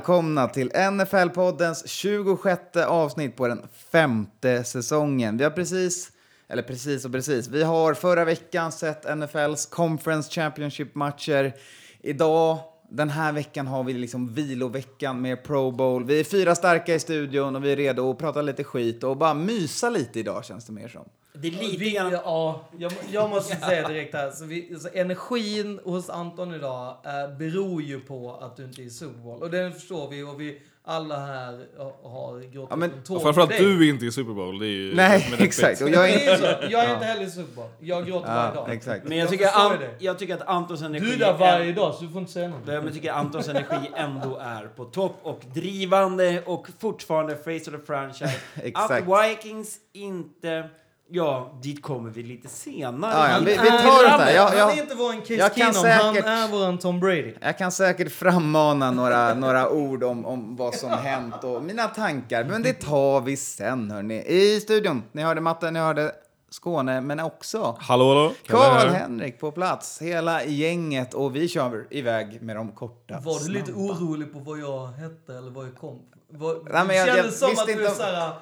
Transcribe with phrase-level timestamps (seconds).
[0.00, 5.36] Välkomna till NFL-poddens 26 avsnitt på den femte säsongen.
[5.36, 6.12] Vi har precis,
[6.48, 11.52] eller precis och precis, vi har förra veckan sett NFLs Conference Championship-matcher.
[12.00, 12.58] Idag,
[12.90, 16.04] den här veckan, har vi liksom viloveckan med Pro Bowl.
[16.04, 19.16] Vi är fyra starka i studion och vi är redo att prata lite skit och
[19.16, 21.08] bara mysa lite idag känns det mer som.
[21.32, 22.12] Det är lite Vi, grann...
[22.12, 24.30] ja, jag, jag måste säga direkt här.
[24.30, 28.84] Så vi, alltså, energin hos Anton idag eh, beror ju på att du inte är
[28.84, 29.42] i Super Bowl.
[29.42, 33.22] Och det förstår vi och vi alla här har- har gått Ja, men- en tåg
[33.22, 34.58] Framförallt du är inte i Super Bowl.
[34.58, 35.80] Det är ju Nej, exakt.
[35.82, 36.36] Och jag är inte...
[36.36, 36.72] så.
[36.72, 37.68] Jag är inte heller i Super Bowl.
[37.80, 38.72] Jag gråter varje Ja, dag.
[38.74, 39.04] exakt.
[39.08, 41.06] Men jag Jag tycker, An- jag tycker att Antons energi...
[41.06, 42.66] Du är där varje dag så du får inte säga något.
[42.66, 47.64] Men jag tycker Antons energi ändå är på topp och drivande och fortfarande face of
[47.80, 48.34] the franchise.
[48.62, 49.08] Exakt.
[49.08, 50.68] Att Vikings inte...
[51.12, 53.12] Ja, dit kommer vi lite senare.
[53.14, 54.34] Ja, ja, Han vi- vi är tar det där.
[54.34, 57.00] Jag- jag- Han är inte våran Case jag kan Keenum, han säkert- är våran Tom
[57.00, 57.34] Brady.
[57.40, 62.44] Jag kan säkert frammana några, några ord om, om vad som hänt och mina tankar,
[62.44, 64.24] men det tar vi sen hörni.
[64.26, 66.12] I studion, ni hörde Matte, ni hörde
[66.50, 68.32] Skåne, men också Hallå, hallå?
[68.46, 73.72] Karl-Henrik på plats, hela gänget och vi kör iväg med de korta, Var du lite
[73.72, 75.98] orolig på vad jag hette eller vad jag kom?
[76.32, 78.32] Var, Nej, men jag- det jag som visste att du inte är om-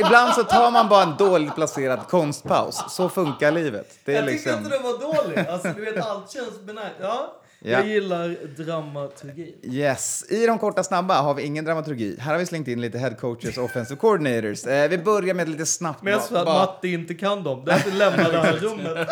[0.00, 3.98] Ibland så tar man bara en dåligt placerad konstpaus, så funkar livet.
[4.04, 4.52] Det är jag liksom...
[4.52, 5.48] tycker inte det var dåligt.
[5.48, 6.92] Alltså, du vet, allt känns benäget.
[7.00, 7.70] Ja, Ja.
[7.70, 9.54] jag gillar dramaturgi.
[9.62, 10.24] Yes.
[10.30, 12.16] I de korta snabba har vi ingen dramaturgi.
[12.20, 14.66] Här har vi slängt in lite head coaches och offensive coordinators.
[14.66, 16.02] Eh, vi börjar med lite snabbt.
[16.02, 17.62] Mest för att bara- Matte inte kan dem.
[17.66, 19.08] Därför lämnar det här rummet.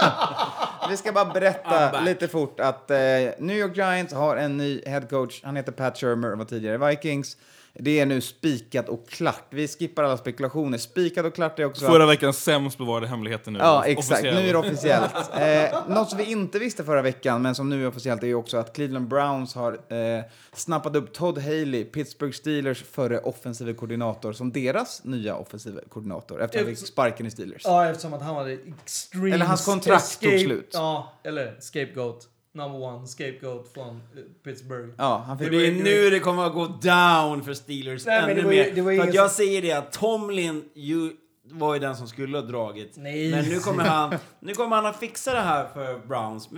[0.91, 2.97] Vi ska bara berätta lite fort att eh,
[3.39, 5.41] New York Giants har en ny head coach.
[5.45, 7.37] Han heter Pat Shermer och var tidigare Vikings.
[7.79, 9.45] Det är nu spikat och klart.
[9.51, 10.79] Vi skippar alla spekulationer.
[10.79, 11.87] Spikat och klart är också...
[11.87, 13.59] Förra veckans sämst bevarade hemligheten nu.
[13.59, 14.11] Ja, exakt.
[14.13, 14.35] Officiell.
[14.35, 15.13] Nu är det officiellt.
[15.37, 18.35] Eh, något som vi inte visste förra veckan, men som nu är officiellt, är ju
[18.35, 24.33] också att Cleveland Browns har eh, snappat upp Todd Haley, Pittsburgh Steelers förre offensive koordinator,
[24.33, 27.63] som deras nya offensive koordinator, efter att han fick sparken i Steelers.
[27.65, 29.35] Ja, eftersom att han var extreme...
[29.35, 30.71] Eller hans kontrakt tog escape- slut.
[30.73, 32.29] Ja, eller scapegoat.
[32.57, 34.95] Number one, scapegoat från eh, Pittsburgh.
[34.99, 35.51] Ja, han fick...
[35.51, 38.71] Det är nu det kommer att gå down för Steelers Nej, men ännu det mer.
[38.75, 41.11] det var ju för att jag som- säger det att Tomlin ju
[41.51, 42.93] var ju den som skulle ha dragit.
[42.97, 43.31] Nej.
[43.31, 46.49] Men nu kommer han, nu kommer han att fixa det här för Browns.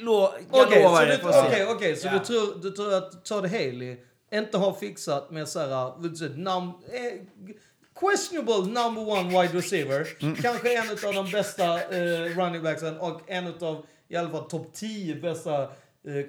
[0.00, 1.40] Lo, jag Okej, lovar så, det.
[1.48, 2.12] okej, okej, så Ja.
[2.12, 3.96] du, tror, du tror att Todd Haley
[4.32, 7.52] inte har fixat med såhär, vet du, nam, eh,
[8.00, 10.06] questionable number one wide receiver.
[10.20, 10.34] Mm.
[10.36, 14.72] Kanske en av de bästa eh, running backsen och en av i alla fall topp
[14.74, 15.68] 10 bästa eh,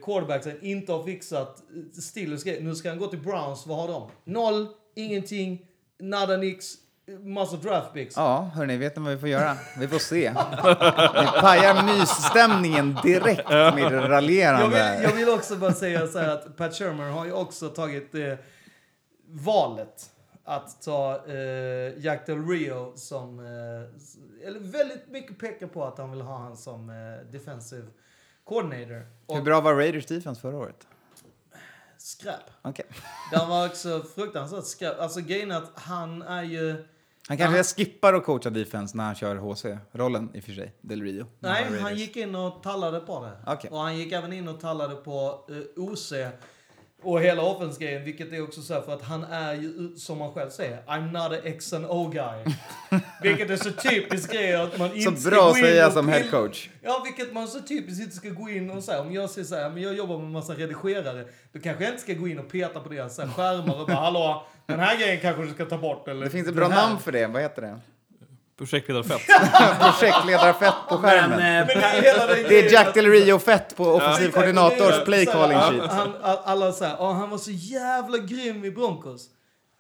[0.04, 1.58] quarterbacksen inte har fixat
[1.96, 2.46] eh, Steelers.
[2.46, 4.10] Nu ska han gå till Browns, vad har de?
[4.32, 5.66] Noll, ingenting,
[6.00, 6.66] nada nix,
[7.08, 8.16] eh, massa draft picks.
[8.18, 9.58] Ja, hörni, vet ni vad vi får göra?
[9.80, 10.30] Vi får se.
[11.14, 14.68] Vi pajar mysstämningen direkt med Jag raljerande.
[14.96, 18.16] vill, jag vill också bara säga så här att Pat Shermer har ju också tagit
[18.16, 18.34] eh,
[19.28, 20.11] valet
[20.44, 23.40] att ta eh, Jack Del Rio som...
[23.40, 27.88] Eh, eller väldigt mycket pekar på att han vill ha han som eh, defensive
[28.44, 29.08] coordinator.
[29.26, 30.88] Och Hur bra var Raiders defense förra året?
[31.98, 32.40] skräp.
[32.62, 32.86] Okej.
[33.32, 35.00] Den var också fruktansvärt skräp.
[35.00, 36.86] Alltså grejen att han är ju...
[37.28, 37.64] Han kanske Ja.
[37.64, 41.26] skippar att coacha defense när han kör HC-rollen i och för sig, Del Rio.
[41.40, 43.52] Nej, han gick in och tallade på det.
[43.52, 43.70] Okej.
[43.72, 46.14] Och han gick även in och tallade på eh, OC
[47.04, 50.34] och hela offensgrejen, vilket är också så här för att han är ju, som han
[50.34, 52.56] själv säger, I'm not a X and O guy.
[53.22, 56.70] vilket är så typiskt grej att man inte Så bra att säga som head coach.
[56.82, 59.02] Ja, vilket man så typiskt inte ska gå in och säga.
[59.02, 61.94] Om jag säger så här, men jag jobbar med en massa redigerare, då kanske jag
[61.94, 65.20] inte ska gå in och peta på deras skärmar och bara hallå, den här grejen
[65.22, 67.28] kanske du ska ta bort eller Det finns ett bra namn för det.
[67.28, 67.80] Vad heter det?
[68.62, 69.22] Projektledarfett.
[70.00, 71.30] Projektledarfett på skärmen.
[71.30, 75.32] Men, eh, Men den det är Jack Del Rio-fett på offensiv koordinators det play så
[75.32, 75.92] calling här, sheet.
[75.92, 79.28] Han, alla säger oh, han var så jävla grym i Broncos.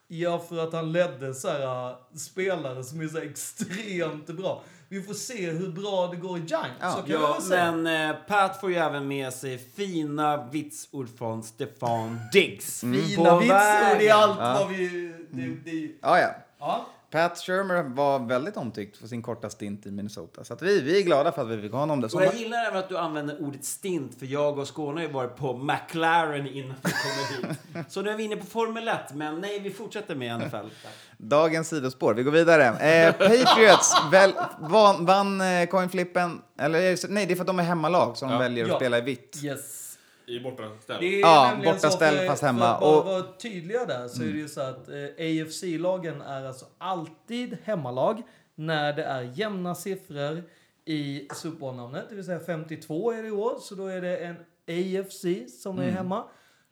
[0.07, 4.61] Ja, för att han ledde så här, äh, spelare som är så här extremt bra.
[4.89, 6.67] Vi får se hur bra det går i Giants.
[6.81, 6.91] Ja.
[6.91, 7.71] så kan Ja, säga.
[7.71, 12.81] men eh, Pat får ju även med sig fina vitsord från Stefan Diggs.
[12.81, 15.13] Fina På vitsord, det är allt vad vi...
[15.31, 16.29] Det, det, Ja, ja.
[16.59, 16.85] ja.
[17.11, 20.43] Pat Shermer var väldigt omtyckt för sin korta stint i Minnesota.
[20.43, 22.01] Så vi, vi är glada för att vi fick honom.
[22.01, 22.13] Det.
[22.13, 25.13] Och jag gillar även att du använder ordet stint, för jag och Skåne har ju
[25.13, 27.85] varit på McLaren innan vi kommer hit.
[27.89, 30.55] Så nu är vi inne på Formel 1, men nej, vi fortsätter med NFL.
[30.55, 30.69] Tack.
[31.17, 32.13] dagens sidospår.
[32.13, 32.65] Vi går vidare.
[32.65, 36.41] Eh, Patriots väl, vann, vann eh, coinflippen.
[36.59, 38.39] Eller nej, det är för att de är hemmalag som de Ja.
[38.39, 38.75] väljer att Ja.
[38.75, 39.39] spela i vitt.
[39.43, 39.90] Yes.
[40.31, 40.97] I bortaställ.
[40.99, 42.65] Det är Ja, bortaställ för- fast för hemma.
[42.67, 46.45] att bara Och- vara tydliga där så är det ju så att eh, AFC-lagen är
[46.45, 48.21] alltså alltid hemmalag
[48.55, 50.43] när det är jämna siffror
[50.85, 52.09] i Super.
[52.09, 54.35] Det vill säga 52 är det i år, så då är det en
[54.67, 55.25] AFC
[55.61, 56.23] som är hemma.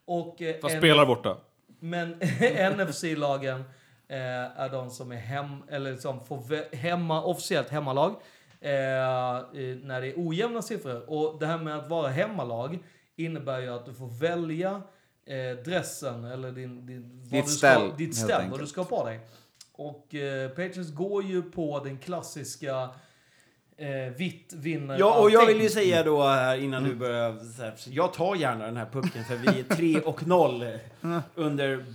[0.06, 1.38] Och, eh, Fast en- spelar borta.
[1.80, 2.10] Men
[2.78, 3.64] NFC-lagen
[4.08, 8.16] eh, är de som är hem, eller som får hemma, officiellt hemmalag.
[8.62, 9.42] Eh, eh,
[9.84, 11.10] när det är ojämna siffror.
[11.10, 12.80] Och det här med att vara hemmalag
[13.20, 14.82] innebär ju att du får välja
[15.26, 18.82] eh, dressen eller din, din, vad Ditt du ställ, ska, ditt ställ, vad du ska
[18.82, 19.20] ha på dig.
[19.72, 22.90] Och eh, Patriots går ju på den klassiska
[23.78, 27.62] eh, vitt vinner Ja, och jag vill ju säga då här innan du börjar, så
[27.62, 30.64] här, jag tar gärna den här pucken för vi är 3 och 0
[31.36, 31.86] under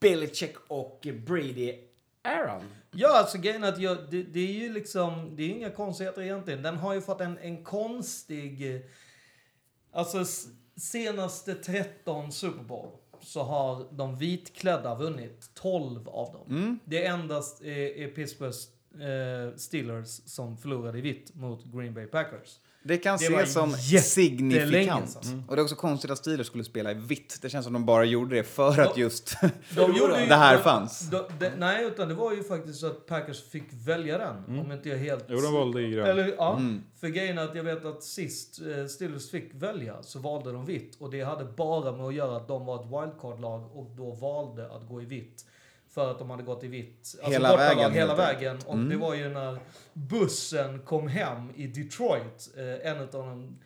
[0.00, 1.74] Belichick och Brady
[2.22, 2.62] Aaron.
[2.90, 6.22] Ja, alltså grejen är att jag, det, det är ju liksom, det är inga konstigheter
[6.22, 6.62] egentligen.
[6.62, 8.80] Den har ju fått en, en konstig, eh,
[9.92, 10.24] alltså
[10.76, 12.90] senaste 13 Super Bowl
[13.20, 16.44] så har de vitklädda vunnit 12 av dem.
[16.84, 18.56] Det är endast är, är Pittsburgh
[19.08, 22.58] eh, Steelers som förlorade i vitt mot Green Bay Packers.
[22.82, 25.10] Det kan Det ses som signifikant.
[25.10, 25.44] sedan.
[25.48, 27.38] Och det är också konstigt att Steelers skulle spela i vitt.
[27.42, 29.36] Det känns som de bara gjorde det för att just...
[29.74, 31.10] De gjorde Det här de- fanns.
[31.10, 34.58] De, de, nej, utan det var ju faktiskt så att Packers fick välja den.
[34.60, 35.24] Om inte jag helt...
[35.28, 36.06] Jo, de valde i grön.
[36.06, 36.56] Eller, ja.
[36.56, 36.82] Mm.
[37.00, 40.66] För grejen är att jag vet att sist eh, Steelers fick välja så valde de
[40.66, 40.96] vitt.
[41.00, 44.70] Och det hade bara med att göra att de var ett wildcard-lag och då valde
[44.76, 45.44] att gå i vitt.
[45.88, 46.96] För att de hade gått i vitt.
[46.98, 48.58] Alltså Hela vägen, Hela vägen.
[48.66, 49.58] Och det var ju när
[49.92, 52.54] bussen kom hem i Detroit.
[52.56, 53.58] Eh, en av de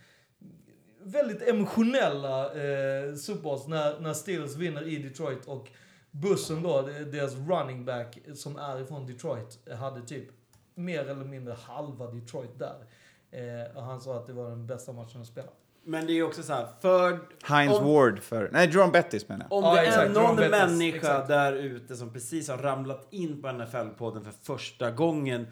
[1.02, 5.68] väldigt emotionella eh, Super Bowls när, när Steelers vinner i Detroit och
[6.10, 10.28] bussen då, deras running back som är ifrån Detroit, hade typ
[10.74, 12.86] mer eller mindre halva Detroit där.
[13.30, 15.50] Eh, och han sa att det var den bästa matchen att spela.
[15.84, 18.50] Men det är ju också så här, för Heinz om, Ward för...
[18.52, 19.58] Nej, Jerome Bettis menar jag.
[19.58, 21.28] om Ja, det är exakt, någon John Bettis, människa exakt.
[21.28, 25.46] där ute som precis har ramlat in på NFL-podden för första gången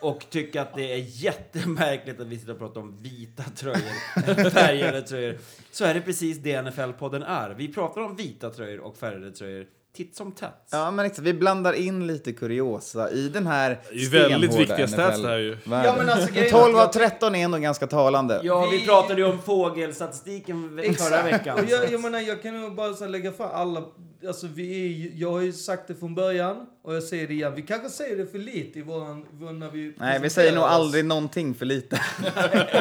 [0.00, 5.02] och tycker att det är jättemärkligt att vi sitter och pratar om vita tröjor, färgade
[5.02, 5.38] tröjor,
[5.72, 7.50] så är det precis det NFL-podden är.
[7.50, 10.68] Vi pratar om vita tröjor och färgade tröjor titt som tätt.
[10.70, 11.26] Ja, men exakt.
[11.26, 15.38] Vi blandar in lite kuriosa i den här Det är väldigt viktiga stats det här
[15.38, 15.56] ju.
[15.64, 18.40] Ja, men alltså, grejen är 12 att av jag- 13 är ändå ganska talande.
[18.42, 21.58] Ja, vi Vi- pratade ju om fågelstatistiken ve- förra veckan.
[21.58, 23.82] Och jag, jag menar, jag kan ju bara så här lägga fram alla,
[24.26, 27.52] alltså vi är jag har ju sagt det från början och jag säger det igen.
[27.56, 30.64] Vi kanske säger det för lite i våran, vår- när vi Nej, vi säger nog
[30.64, 30.70] oss.
[30.70, 31.96] aldrig någonting för lite.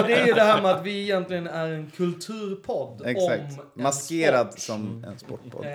[0.01, 3.41] Och det är ju det här med att vi egentligen är en kulturpodd Exakt.
[3.59, 4.59] om en Maskerad sport.
[4.59, 5.65] som en sportpodd.
[5.65, 5.71] Eh,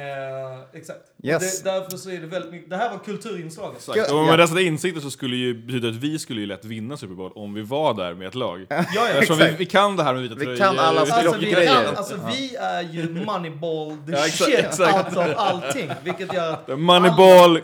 [0.81, 1.01] exakt.
[1.23, 1.63] Yes.
[1.63, 3.77] Det, därför så är det väldigt mycket, det här var kulturinslaget.
[3.89, 4.13] Exakt.
[4.13, 7.15] Och med dessa insikter så skulle ju betyda att vi skulle ju lätt vinna Super
[7.15, 8.67] Bowl om vi var där med ett lag.
[8.71, 9.09] Ja, ja.
[9.09, 10.59] Eftersom vi, vi kan det här med vita Vi tröjor.
[10.59, 11.85] kan alla vi- Alltså, vi, Grejer.
[11.85, 15.17] kan, alltså vi är ju moneyball the Ja, exakt, shit exakt.
[15.17, 15.91] out of allting.
[16.05, 16.79] Vilket gör att...
[16.79, 17.61] Moneyball,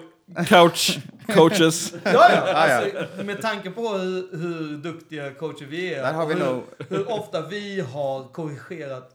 [0.47, 0.99] couch,
[1.35, 1.93] coaches.
[2.05, 2.29] Ja, ja.
[2.47, 2.55] ja.
[2.55, 6.03] Alltså, med tanke på hur, hur duktiga coacher vi är.
[6.03, 9.11] Där har vi hur, nog- hur ofta vi har korrigerat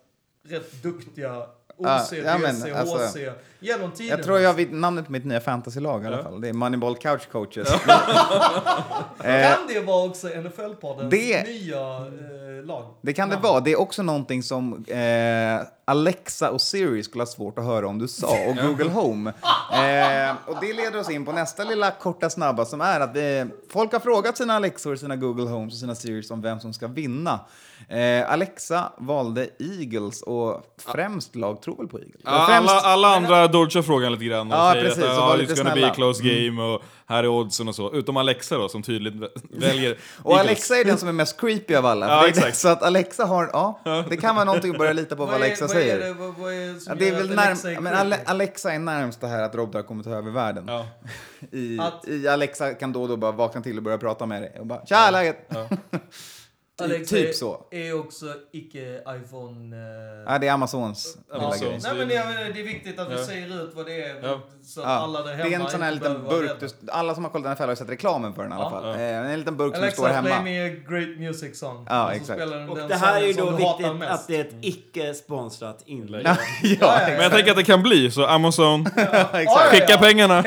[0.50, 1.46] rätt duktiga
[1.77, 3.17] OC, ja, men, DC, alltså, HC
[3.60, 4.17] genom tiden.
[4.17, 6.41] Jag tror jag vet namnet på mitt nya fantasylag i alla fall.
[6.41, 7.67] Det är Moneyball Couch Coaches.
[9.24, 12.86] Eh, Kan det vara också NFL-poddens det- nya eh, lag?
[13.01, 13.60] Det kan det vara.
[13.60, 18.00] Det är också någonting som eh, Alexa och Siri skulle ha svårt att höra om
[18.00, 19.29] du sa, och Google Home.
[19.72, 23.46] Eh, och det leder oss in på nästa lilla korta snabba som är att vi,
[23.69, 26.88] folk har frågat sina Alexor, sina Google Homes och sina Siris om vem som ska
[26.88, 27.39] vinna.
[27.89, 32.22] Eh, Alexa valde Eagles och främst lag tror väl på Eagles.
[32.25, 35.36] Ja, främst, alla, alla andra dodgar frågan lite grann och Ja, säger precis, att ja,
[35.36, 35.91] lite it's gonna be snälla.
[35.91, 37.93] a close game och här är oddsen och så.
[37.93, 39.27] Utom Alexa då som tydligt vä-
[39.60, 40.39] väljer och.
[40.39, 42.07] Alexa är den som är mest creepy av alla.
[42.27, 43.79] Ja, det Så att Alexa har, ja,
[44.10, 46.00] det kan vara någonting att börja lita på vad, Vad är- Alexa vad säger.
[46.00, 47.79] Är det, vad, vad är det som Ja, det är gör väl att Alexa är
[47.79, 47.93] men?
[47.93, 50.63] Ale- Alexa är närmst det här att robotar kommer ta över världen.
[50.67, 50.86] Ja.
[51.51, 54.41] I, Att- I Alexa kan då och då bara vakna till och börja prata med
[54.41, 55.50] dig och bara “Tja, läget?”
[56.81, 57.65] Alexa typ så.
[57.72, 59.75] är också icke iPhone...
[59.75, 61.67] eh, Ja, det är Amazons lilla Amazon.
[61.69, 61.79] grej.
[61.84, 63.25] Nej men menar, det är viktigt att vi Ja.
[63.25, 64.15] säger ut vad det är.
[64.24, 64.39] Ja.
[64.63, 64.91] Så att Ja.
[64.91, 66.51] alla där Det hemma är en sån här liten burk.
[66.91, 68.69] alla som har kollat NFL har sett reklamen för den i alla Ja.
[68.69, 68.86] fall.
[68.86, 68.96] Ja.
[68.96, 70.43] Eh, en liten burk som Alexa, står play hemma.
[70.43, 71.86] me a great music song.
[71.89, 72.41] Ja, exakt.
[72.69, 76.25] Och det här är ju då som viktigt att det är ett icke-sponsrat inlägg.
[76.25, 78.86] Ja, ja, Men jag tänker att det kan bli, så Amazon,
[79.72, 80.43] skicka pengarna!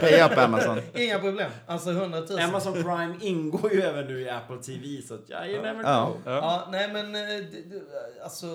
[0.00, 0.78] Pay up Amazon.
[0.94, 1.50] Inga problem.
[1.66, 2.38] Alltså 100 000.
[2.40, 5.14] Amazon Prime ingår ju även nu i Apple TV, så
[5.52, 6.06] you never Ja.
[6.24, 6.34] know.
[6.34, 7.14] Ja, nej men...
[7.14, 7.46] eh,
[8.24, 8.46] Alltså...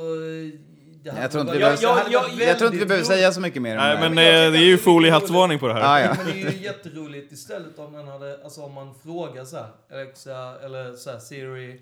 [1.03, 3.31] Jag tror inte varit- vi behöver, jag- jag- varit jag tror inte vi behöver säga
[3.31, 4.09] så mycket mer om Nej det här.
[4.09, 5.99] men jag eh, det är ju foliehattsvarning på det här.
[5.99, 6.15] Ja, ja.
[6.17, 9.67] Men det är ju jätteroligt istället om den hade, alltså om man frågar så här,
[9.91, 11.81] Alexa eller så här Siri,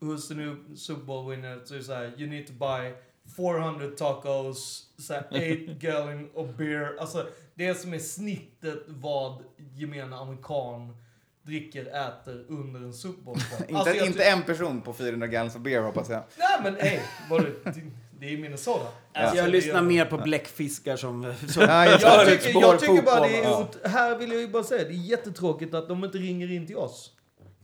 [0.00, 1.60] who's the new Super Bowl winner?
[1.64, 2.92] Så är det så här, you need to buy
[3.36, 5.38] 400 tacos, så här 8
[5.80, 6.96] gallon of beer.
[7.00, 9.42] Alltså det som är snittet vad
[9.74, 10.96] gemene amerikan
[11.46, 13.36] dricker, äter under en Super Bowl.
[13.68, 16.22] Inte, alltså, jag inte en person på 400 gallons of beer hoppas jag.
[16.38, 17.72] Nej men hej, var det,
[18.20, 18.86] det är Minnesota.
[19.12, 23.02] Alltså, jag det lyssnar mer på bläckfiskar som, som Ja, jag- Jag tycker, jag tycker
[23.02, 23.28] bara fotboll.
[23.30, 23.60] det är, Ja.
[23.60, 26.66] ot- här vill jag ju bara säga, det är jättetråkigt att de inte ringer in
[26.66, 27.10] till oss.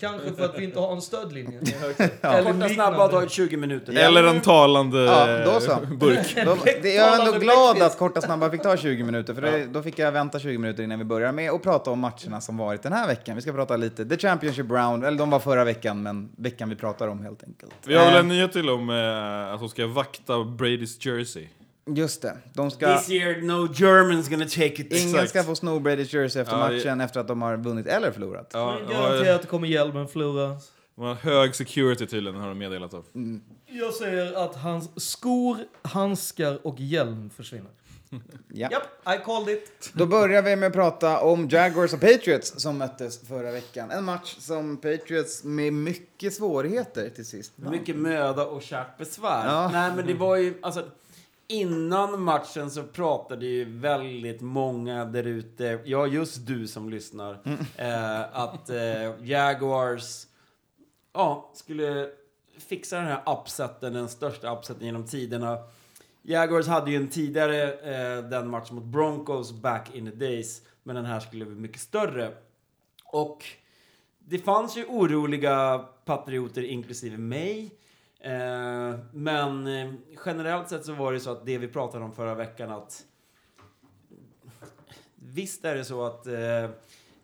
[0.03, 1.59] Kanske för att vi inte har en stödlinje.
[2.21, 3.93] Eller Korta snabba har tagit 20 minuter.
[3.93, 5.73] Eller en talande Ja, då så.
[5.73, 6.37] eh, burk.
[6.45, 9.67] Då, det, jag är ändå glad att korta snabba fick ta 20 minuter, för det,
[9.67, 12.57] då fick jag vänta 20 minuter innan vi börjar med att prata om matcherna som
[12.57, 13.37] varit den här veckan.
[13.37, 16.77] Vi ska prata lite The Championship Round, eller de var förra veckan, men veckan vi
[16.77, 17.75] pratar om helt enkelt.
[17.87, 21.47] Vi har väl Eh, en nyhet till om eh, att de ska vakta Bradys jersey.
[21.87, 22.99] Just det, de ska...
[22.99, 24.93] This year no Germans gonna take it.
[24.93, 27.87] Ingen ska få sno Brady's jersey efter Ja, det- matchen efter att de har vunnit
[27.87, 28.51] eller förlorat.
[28.53, 30.57] Ja, Garanterat att det kommer hjälmen förlora.
[30.95, 32.95] de har hög security tydligen, har de meddelat.
[32.95, 33.05] Av.
[33.67, 37.71] Jag säger att hans skor, handskar och hjälm försvinner.
[38.55, 38.69] Ja.
[38.71, 39.91] Japp, I called it.
[39.93, 43.91] Då börjar vi med att prata om Jaguars och Patriots som möttes förra veckan.
[43.91, 47.53] En match som Patriots med mycket svårigheter till sist.
[47.57, 49.47] Mycket möda och kärt besvär.
[49.47, 49.71] Ja.
[49.73, 50.85] Nej, men det var ju, alltså,
[51.49, 57.39] innan matchen så pratade ju väldigt många där ute, ja just du som lyssnar,
[57.77, 60.27] eh, att eh, Jaguars,
[61.13, 62.09] ja, skulle
[62.59, 65.59] fixa den här upseten, den största upseten genom tiderna.
[66.23, 70.97] Jaguars hade ju en tidigare, eh, den matchen mot Broncos back in the days, men
[70.97, 72.35] den här skulle bli mycket större.
[73.05, 73.45] Och
[74.19, 77.71] det fanns ju oroliga patrioter, inklusive mig.
[78.25, 79.93] Eh, men eh,
[80.27, 83.07] generellt sett så var det så att det vi pratade om förra veckan att
[85.15, 86.71] visst är det så att eh,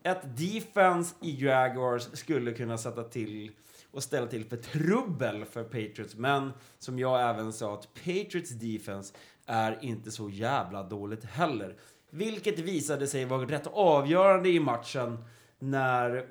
[0.02, 3.50] ett defense i Jaguars skulle kunna sätta till
[3.90, 6.16] och ställa till för trubbel för Patriots.
[6.16, 9.14] Men som jag även sa att Patriots defense
[9.46, 11.76] är inte så jävla dåligt heller.
[12.10, 15.24] Vilket visade sig vara rätt avgörande i matchen
[15.58, 16.26] när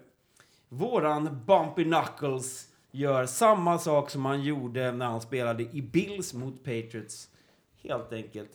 [0.69, 6.63] våran Bumpy Knuckles gör samma sak som han gjorde när han spelade i Bills mot
[6.63, 7.27] Patriots.
[7.83, 8.49] Helt enkelt.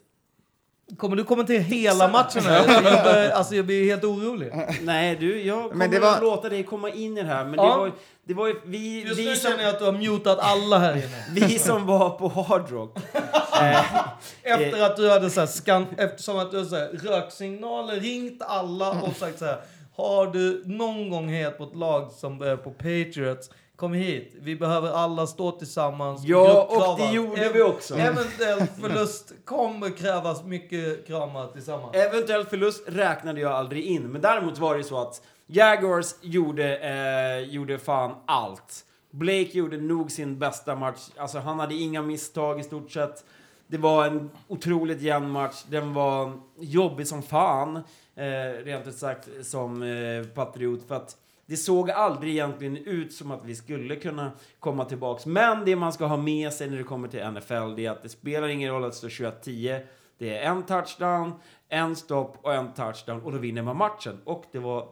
[0.98, 2.82] Kommer du kommentera hela matchen här?
[2.84, 4.52] Jag börjar, alltså jag blir helt orolig.
[4.82, 7.44] Nej du, jag kommer Men det var- att låta dig komma in i det här.
[7.44, 7.64] Men Ja.
[7.74, 7.92] det var,
[8.24, 10.92] det var vi, Just vi, nu som, känner jag att du har mutat alla här
[10.96, 11.24] inne.
[11.48, 12.98] vi som var på Hard Rock.
[13.60, 13.96] eh,
[14.42, 18.42] Efter att du hade så här skan, eftersom att du hade så här röksignaler, ringt
[18.42, 19.60] alla och sagt så här.
[19.96, 23.50] Har du någon gång hetat på ett lag som är på Patriots,
[23.82, 24.34] kom hit.
[24.40, 26.24] Vi behöver alla stå tillsammans.
[26.24, 27.94] Ja, och det gjorde vi också.
[27.94, 31.96] Eventuell förlust kommer krävas mycket kramar tillsammans.
[31.96, 37.50] Eventuell förlust räknade jag aldrig in, men däremot var det så att Jaguars gjorde, eh,
[37.50, 38.84] gjorde fan allt.
[39.10, 43.24] Blake gjorde nog sin bästa match, alltså han hade inga misstag i stort sett.
[43.66, 47.76] Det var en otroligt jämn match, den var jobbig som fan,
[48.16, 53.30] eh, rent ut sagt, som eh, patriot, för att det såg aldrig egentligen ut som
[53.30, 55.26] att vi skulle kunna komma tillbaks.
[55.26, 58.02] Men det man ska ha med sig när det kommer till NFL, det är att
[58.02, 59.86] det spelar ingen roll att det står 21-10.
[60.18, 61.32] Det är en touchdown,
[61.68, 64.20] en stopp och en touchdown och då vinner man matchen.
[64.24, 64.88] Och det var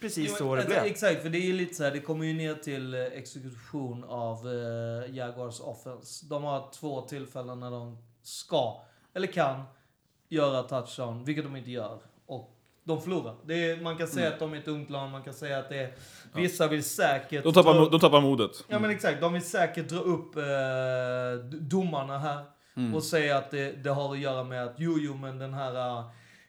[0.00, 0.84] precis så det Jo, blev.
[0.84, 4.48] Exakt, för det är lite så här, det kommer ju ner till eh, exekution av
[4.48, 6.26] eh, Jaguars offense.
[6.26, 8.80] De har två tillfällen när de ska,
[9.14, 9.62] eller kan,
[10.28, 11.98] göra touchdown, vilket de inte gör.
[12.88, 13.34] De förlorar.
[13.46, 15.68] Det är, man kan säga att de är ett ungt lag, man kan säga att
[15.68, 15.92] det är,
[16.34, 17.44] vissa vill säkert...
[17.44, 18.64] De tappar, dra de tappar modet.
[18.68, 20.42] Ja men exakt, de vill säkert dra upp eh,
[21.60, 22.44] domarna här
[22.94, 25.98] och säga att det, det har att göra med att jo, jo men den här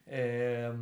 [0.07, 0.73] eh,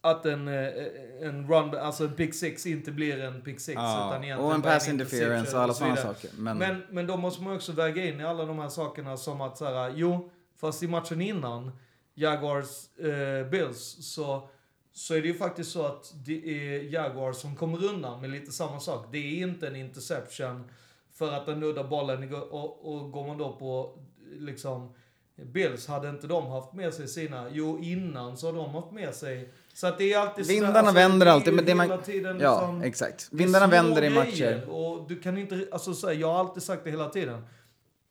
[0.00, 0.72] att en, eh,
[1.20, 4.54] en run, alltså en pick six inte blir en pick six utan Ja, egentligen och
[4.54, 6.30] en pass interference och alla så sådana saker.
[6.38, 9.40] Men, Men, men då måste man också väga in i alla de här sakerna som
[9.40, 10.30] att så här, jo,
[10.60, 11.72] fast i matchen innan,
[12.14, 14.48] Jaguars eh, Bills, så,
[14.96, 18.52] så är det ju faktiskt så att det är Jaguars som kommer undan med lite
[18.52, 19.06] samma sak.
[19.12, 20.64] Det är inte en interception
[21.12, 22.34] för att den nuddar bollen.
[22.34, 23.98] Och, och går man då på
[24.38, 24.92] liksom
[25.36, 27.48] Bills, hade inte de haft med sig sina?
[27.52, 29.52] Jo, innan så har de haft med sig.
[29.74, 32.82] Så att det är alltid Vindarna alltså, vänder alltid, men det man- tiden Ja, liksom-
[32.82, 33.28] exakt.
[33.32, 34.68] Vindarna vänder i matcher.
[34.70, 37.44] Och du kan inte, alltså så här, jag har alltid sagt det hela tiden.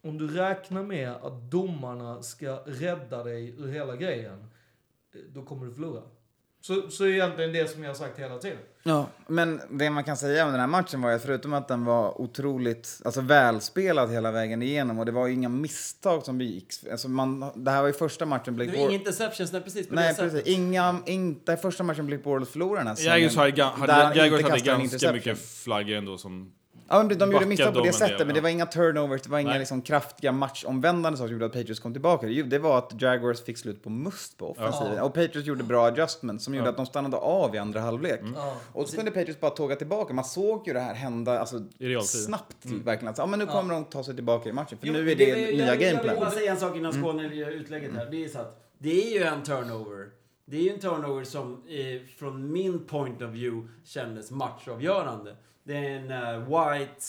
[0.04, 4.50] Om du räknar med att domarna ska rädda dig ur hela grejen,
[5.34, 6.02] då kommer du förlora.
[6.66, 8.58] Så, så är egentligen det som jag har sagt hela tiden.
[8.84, 11.68] Ja, men det man kan säga om den här matchen var ju att förutom att
[11.68, 16.38] den var otroligt alltså välspelad hela vägen igenom och det var ju inga misstag som
[16.38, 16.86] begicks.
[16.92, 19.88] Alltså man, det här var ju första matchen Blake Det var inga interceptions, nej precis
[19.88, 20.48] på Nej, det precis.
[20.48, 23.20] Inga, inte första matchen Blake Bortles förlorade den här säsongen.
[23.20, 26.54] Jaguars hade, ganska mycket flaggor ändå som...
[26.94, 28.42] Ja, men de gjorde misstag på det sättet, del, men ja.
[28.42, 31.80] det var inga turnovers, det var inga liksom, kraftiga matchomvändande saker som gjorde att Patriots
[31.80, 32.28] kom tillbaka.
[32.28, 34.96] Det, det var att Jaguars fick slut på must på offensiven.
[34.96, 35.04] Ja.
[35.04, 36.72] Och Patriots gjorde bra adjustments som gjorde Ja.
[36.72, 38.22] att de stannade av i andra halvlek.
[38.36, 38.56] Ja.
[38.74, 40.14] Och så kunde Patriots bara tåga tillbaka.
[40.14, 41.60] Man såg ju det här hända alltså,
[42.04, 42.66] snabbt.
[42.66, 43.08] Verkligen.
[43.08, 45.16] Alltså, ja, men nu kommer de ta sig tillbaka i matchen, för Jo, nu är
[45.16, 46.16] det, jag- nya jag, Jag vill gameplan.
[46.20, 48.08] bara säga en sak innan Skåne gör utlägget här.
[48.12, 50.10] Det är så att det är ju en turnover.
[50.46, 55.36] Det är ju en turnover som eh, från min point of view kändes matchavgörande.
[55.64, 57.02] Det är en eh, White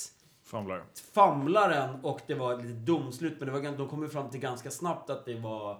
[0.44, 0.82] Famlar.
[1.14, 3.34] famlar den och det var ett litet domslut.
[3.38, 5.78] Men det var, de kom ju fram till ganska snabbt att det var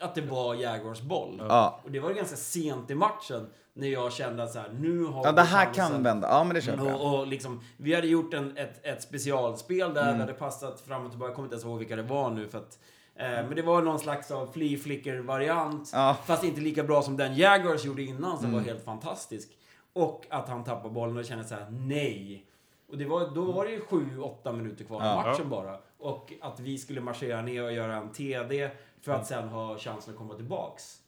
[0.00, 1.42] att det var Jaguars boll.
[1.48, 1.80] Ja.
[1.84, 5.24] Och det var ganska sent i matchen när jag kände att så här, nu har
[5.24, 5.88] Ja, vi det här chansen.
[5.92, 6.28] kan vända.
[6.28, 7.00] Ja, men det köper jag.
[7.00, 10.14] Och, och liksom, vi hade gjort en, ett, ett specialspel där, Mm.
[10.14, 11.28] det hade passat fram och tillbaka.
[11.30, 12.48] Jag kommer inte ens ihåg vilka det var nu.
[12.48, 12.78] För att,
[13.16, 16.04] eh, men det var någon slags av flea flicker variant Ja.
[16.04, 16.14] Mm.
[16.26, 19.48] Fast inte lika bra som den Jaguars gjorde innan, som var helt fantastisk.
[19.92, 22.46] Och att han tappade bollen och kände så här: nej.
[22.88, 25.78] Och det var, då var det ju 7-8 minuter kvar av matchen bara.
[25.98, 28.70] Och att vi skulle marschera ner och göra en TD
[29.00, 30.98] för att sen ha chansen att komma tillbaks.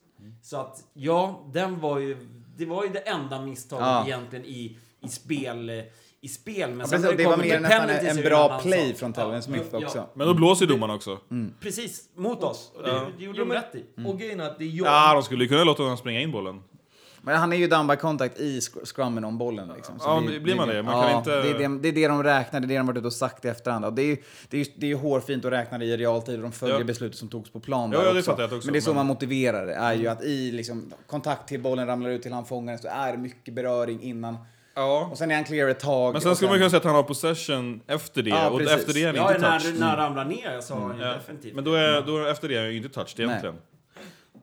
[0.41, 2.17] Så att, ja, den var ju...
[2.57, 4.05] Det var ju det enda misstaget Ja.
[4.05, 5.83] egentligen i, i spel...
[6.21, 6.69] I spel.
[6.69, 9.35] Men Ja, sen precis, och det var mer nästan en det bra play från Telvin
[9.35, 10.05] Ja, Smith ja, också.
[10.13, 11.19] Men då blåser ju domarna också.
[11.59, 12.71] Precis, mot oss.
[12.75, 13.85] Och det, det gjorde Jo, de rätt i.
[14.05, 14.87] Och grejen att det är jag...
[14.87, 16.63] Ja, de skulle ju kunna låta honom springa in bollen.
[17.25, 19.71] Men han är ju down by contact i scrummen om bollen.
[19.75, 19.99] Liksom.
[19.99, 20.83] Så Ja, men blir man det?
[20.83, 22.87] Man kan inte- Det är det, det är det de räknar, det är det de
[22.87, 23.85] varit ute och sagt i efterhand.
[23.85, 24.17] Och det är ju
[24.49, 26.83] det är, ju- det är hårfint att räkna det i realtid och de följer Ja.
[26.83, 28.35] beslutet som togs på plan Ja, ja, det också.
[28.37, 30.93] jag också, Men det är så men- man motiverar det, är ju att i liksom,
[31.07, 34.37] kontakt till bollen ramlar ut till han fångar den så är det mycket beröring innan.
[34.75, 35.07] Ja.
[35.11, 36.13] Och sen är han clear ett tag.
[36.13, 38.29] Men sen skulle man kunna säga att han har possession efter det.
[38.29, 39.79] Ja, och efter det är han Ja, inte när, touch.
[39.79, 41.13] när han ramlar ner så har han ju Ja.
[41.13, 41.55] definitivt.
[41.55, 43.55] Men då är, då, efter det är han ju inte touch egentligen.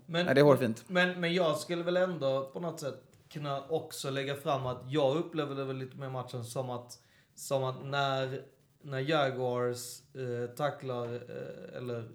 [0.06, 0.84] Men, Nej, det är hårfint.
[0.88, 5.16] Men, men jag skulle väl ändå på något sätt kunna också lägga fram att jag
[5.16, 6.98] upplever det väl lite mer matchen som att,
[7.34, 8.42] som att när,
[8.82, 12.08] när Jaguars eh, tacklar, eh, eller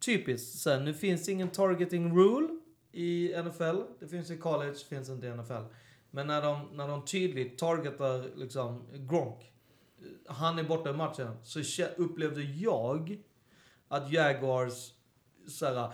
[0.00, 2.48] typiskt sen, nu finns ingen targeting rule
[2.92, 3.76] i NFL.
[4.00, 5.64] Det finns i college, finns inte i NFL.
[6.10, 9.52] Men när de, när de tydligt targetar liksom Gronk,
[9.98, 13.22] eh, han är borta i matchen, så upplevde jag
[13.88, 14.92] att Jaguars
[15.50, 15.88] såhär,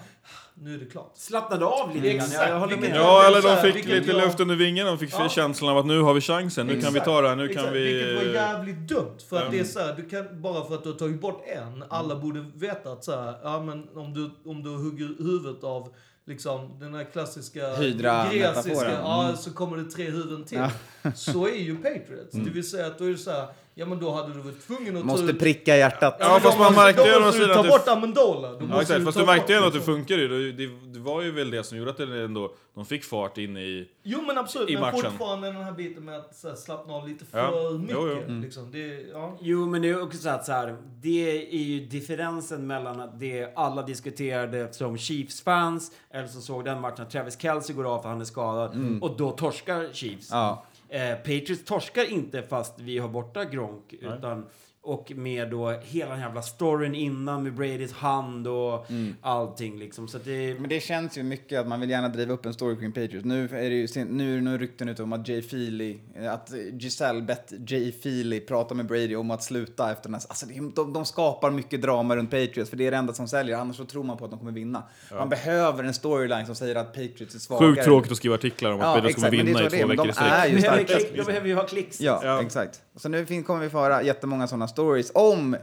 [0.55, 1.13] nu är det klart.
[1.15, 2.17] Slappnade av lite grann.
[2.17, 2.97] Exakt, Jag, jag håller med.
[2.97, 4.87] Ja, eller så de här, fick lite jag- luft under vingen.
[4.87, 5.29] De fick Ja.
[5.29, 6.67] känslan av att nu har vi chansen.
[6.67, 7.37] Nu kan vi Exakt, ta det här.
[7.37, 7.75] Nu kan exakt.
[7.77, 7.93] vi...
[7.93, 9.17] Vilket var jävligt dumt.
[9.29, 9.51] För att Ja.
[9.51, 12.17] det är så här, du kan, bara för att du har tagit bort en, alla
[12.17, 15.95] borde veta att så här, ja men om du, om du hugger huvudet av
[16.27, 18.55] liksom den här klassiska Hydra-metaforen.
[18.55, 19.37] greciska, ja Mm.
[19.37, 20.59] så kommer det tre huvuden till.
[21.03, 21.13] Ja.
[21.15, 22.33] Så är ju Patriots.
[22.33, 24.67] Det vill säga att då är det så här, ja men då hade du varit
[24.67, 25.39] tvungen att ta Måste ut...
[25.39, 26.17] pricka hjärtat.
[26.21, 27.89] Ja, men fast då man märkte då ju å måste du ta att det- bort
[27.89, 28.53] Amendola.
[28.53, 28.99] Då Ja, exakt.
[28.99, 30.29] du Fast ta du märkte ju bort ändå att det funkar ju.
[30.29, 33.39] Det, det, det var ju väl det som gjorde att det ändå, de fick fart
[33.39, 33.89] in i...
[34.03, 35.01] Jo men absolut, i men matchen.
[35.03, 37.71] fortfarande den här biten med att så här, slappna av lite för Ja.
[37.79, 37.97] mycket.
[38.01, 38.35] Jo, jo.
[38.41, 38.73] Liksom.
[38.73, 39.37] Det, ja.
[39.41, 43.21] Jo, men det är också så att så här, det är ju differensen mellan att
[43.21, 48.03] det alla diskuterade som Chiefs-fans, eller som såg den matchen, att Travis Kelce går av
[48.03, 50.29] för han är skadad, och då torskar Chiefs.
[50.31, 50.65] Ja.
[50.95, 54.47] Eh, Patriots torskar inte fast vi har borta Gronk, utan
[54.85, 58.87] och med då hela den jävla storyn innan med Bradys hand och
[59.21, 60.09] allting liksom.
[60.09, 60.57] Så att det...
[60.61, 63.25] Men det känns ju mycket att man vill gärna driva upp en story kring Patriots.
[63.25, 66.33] Nu är det ju nu är det nog rykten ut om att Jay Feely, eh,
[66.33, 70.47] att Giselle bett Jay Feely prata med Brady om att sluta efter den här, alltså
[70.75, 73.77] de, de skapar mycket drama runt Patriots för det är det enda som säljer, annars
[73.77, 74.83] så tror man på att de kommer vinna.
[75.13, 77.71] Man behöver en storyline som säger att Patriots är svagare.
[77.71, 79.97] Sjukt tråkigt att skriva artiklar om att Ja, Patriots kommer vinna i två veckor i
[79.97, 81.11] de är sträck.
[81.13, 82.01] ju De behöver, ju ha klicks.
[82.01, 82.43] Ja, Ja.
[82.43, 82.83] exakt.
[82.97, 85.57] Så nu kommer vi få höra jättemånga sådana stories om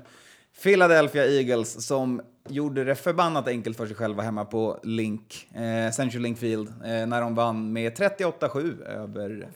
[0.63, 6.21] Philadelphia Eagles som gjorde det förbannat enkelt för sig själva hemma på Link, eh, Central
[6.21, 9.50] Link Field, eh, när de vann med 38-7 över?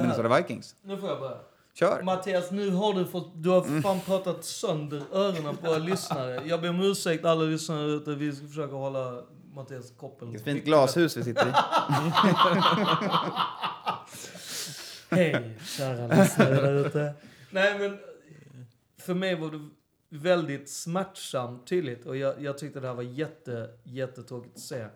[0.00, 0.74] Minnesota Vikings.
[0.82, 1.36] Nu får jag börja.
[1.74, 2.02] Kör!
[2.02, 6.42] Mattias, nu har du fått, du har fan pratat sönder öronen på våra lyssnare.
[6.46, 8.10] Jag ber om ursäkt alla lyssnare ute.
[8.10, 9.22] Vi ska försöka hålla
[9.54, 10.28] Mattias koppel.
[10.28, 11.52] Vilket fint glashus vi sitter i.
[15.14, 17.14] Hej, kära lyssnare där ute.
[17.50, 17.98] Nej men,
[19.02, 19.68] för mig var det
[20.08, 24.86] väldigt smärtsamt tydligt och jag, jag tyckte det här var jätte, jättetråkigt att se.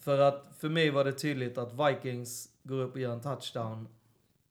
[0.00, 3.88] För att för mig var det tydligt att Vikings går upp och gör en touchdown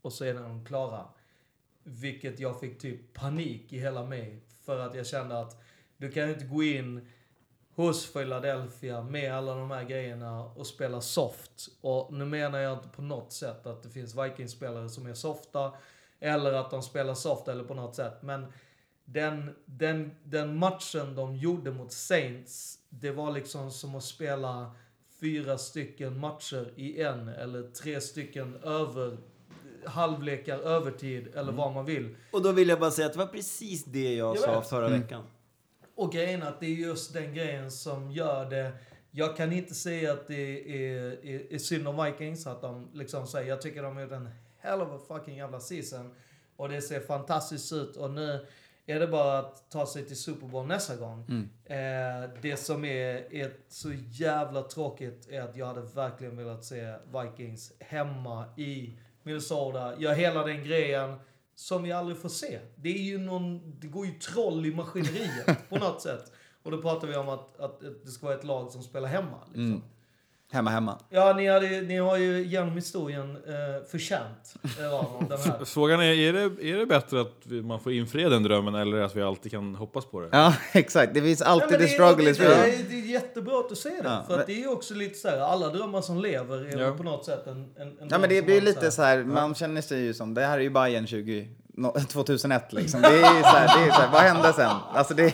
[0.02, 1.04] och så är de klara.
[1.84, 4.42] Vilket jag fick typ panik i hela mig.
[4.64, 5.62] För att jag kände att
[5.96, 7.08] du kan inte gå in
[7.74, 11.68] hos Philadelphia med alla de här grejerna och spela soft.
[11.80, 15.72] Och nu menar jag inte på något sätt att det finns Vikings-spelare som är softa
[16.22, 18.14] eller att de spelar soft eller på något sätt.
[18.22, 18.46] Men
[19.04, 24.72] den, den, den matchen de gjorde mot Saints, det var liksom som att spela
[25.20, 29.16] fyra stycken matcher i en eller tre stycken över
[29.86, 32.16] halvlekar, övertid eller vad man vill.
[32.32, 34.68] Och då vill jag bara säga att det var precis det jag, Jag sa vet.
[34.68, 35.24] förra veckan.
[35.94, 38.72] Och grejen är att det är just den grejen som gör det.
[39.10, 43.26] Jag kan inte säga att det är, är, är synd om Vikings, att de liksom
[43.26, 44.28] säger, jag tycker de har gjort en
[44.62, 46.14] hell of a fucking jävla season.
[46.56, 48.46] Och det ser fantastiskt ut och nu
[48.86, 51.24] är det bara att ta sig till Super Bowl nästa gång.
[51.64, 56.94] Eh, det som är, är så jävla tråkigt är att jag hade verkligen velat se
[57.22, 61.18] Vikings hemma i Minnesota, göra hela den grejen
[61.54, 62.58] som vi aldrig får se.
[62.76, 66.32] Det är ju någon, det går ju troll i maskineriet på något sätt.
[66.62, 69.38] Och då pratar vi om att, att det ska vara ett lag som spelar hemma.
[69.46, 69.82] Liksom.
[70.52, 70.98] Hemma, hemma.
[71.10, 75.64] Ja, ni, hade, ni har ju genom historien eh, förtjänt eh, av den här.
[75.64, 78.98] Frågan är, är det, är det bättre att vi, man får infria den drömmen eller
[79.00, 80.28] att vi alltid kan hoppas på det?
[80.32, 81.14] Ja, exakt.
[81.14, 82.52] Det finns alltid men the det, struggle det, is det, real.
[82.68, 84.08] är- det är jättebra att du säger det.
[84.08, 86.64] Ja, för att men- det är ju också lite så här, alla drömmar som lever
[86.76, 86.92] är Ja.
[86.96, 89.54] på något sätt en, en, en Ja, men det blir man lite så här, man
[89.54, 91.46] känner sig ju som, det här är ju Bayern 20, no,
[92.08, 93.02] 2001 liksom.
[93.02, 94.70] Det är så här, det är så här, vad hände sen?
[94.94, 95.32] Alltså det,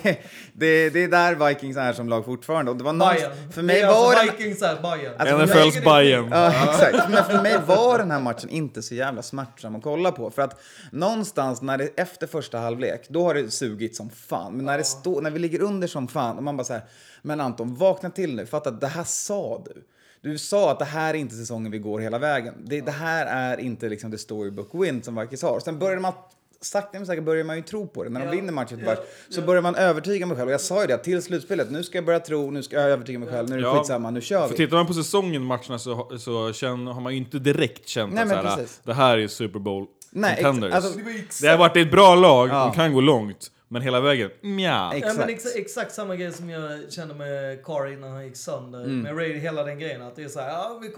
[0.53, 2.71] det, det är där Vikings är som lag fortfarande.
[2.71, 3.53] Och det var någon, Bayern.
[3.53, 5.15] för mig det är var alltså Vikings är Bayern.
[5.19, 6.29] Alltså, NFLs är- Bayern.
[6.33, 7.11] Ja, exakt.
[7.11, 10.31] Men för mig var den här matchen inte så jävla smärtsam att kolla på.
[10.31, 10.61] För att
[10.93, 14.53] någonstans när det, efter första halvlek, då har det sugit som fan.
[14.57, 16.83] Men när, det står, när vi ligger under som fan och man bara så här,
[17.23, 18.47] men Anton, vakna till nu.
[18.47, 19.83] Fatta att det här sa du.
[20.23, 22.55] Du sa att det här är inte säsongen vi går hela vägen.
[22.65, 25.61] Det, det här är inte liksom the storybook win som Vikings har.
[25.61, 26.13] Sen började man
[26.61, 28.11] sakta men säkert börjar man ju tro på det.
[28.11, 28.95] När de Ja, vinner matchen ja,
[29.29, 29.47] så ja.
[29.47, 30.49] börjar man övertyga mig själv.
[30.49, 32.91] Och jag sa ju det till slutspelet, nu ska jag börja tro, nu ska jag
[32.91, 34.57] övertyga mig själv, nu är det Ja, skitsamma, nu kör För vi.
[34.57, 38.23] tittar man på säsongen, matcherna, så, så känner, har man ju inte direkt känt Nej,
[38.23, 38.81] att men så här, precis.
[38.85, 40.75] det här är Super Bowl Nej, contenders.
[40.75, 42.65] alltså- Det det har varit ett bra lag, Ja.
[42.65, 44.91] de kan gå långt, men hela vägen, mja.
[44.95, 45.47] Ex- Ja, men Exakt.
[45.47, 48.79] exa, exakt samma grej som jag kände med Corey när han gick sönder.
[48.85, 49.01] Mm.
[49.03, 50.03] Med Ray, hela den grejen.
[50.03, 50.89] Att det är såhär, ja, vi,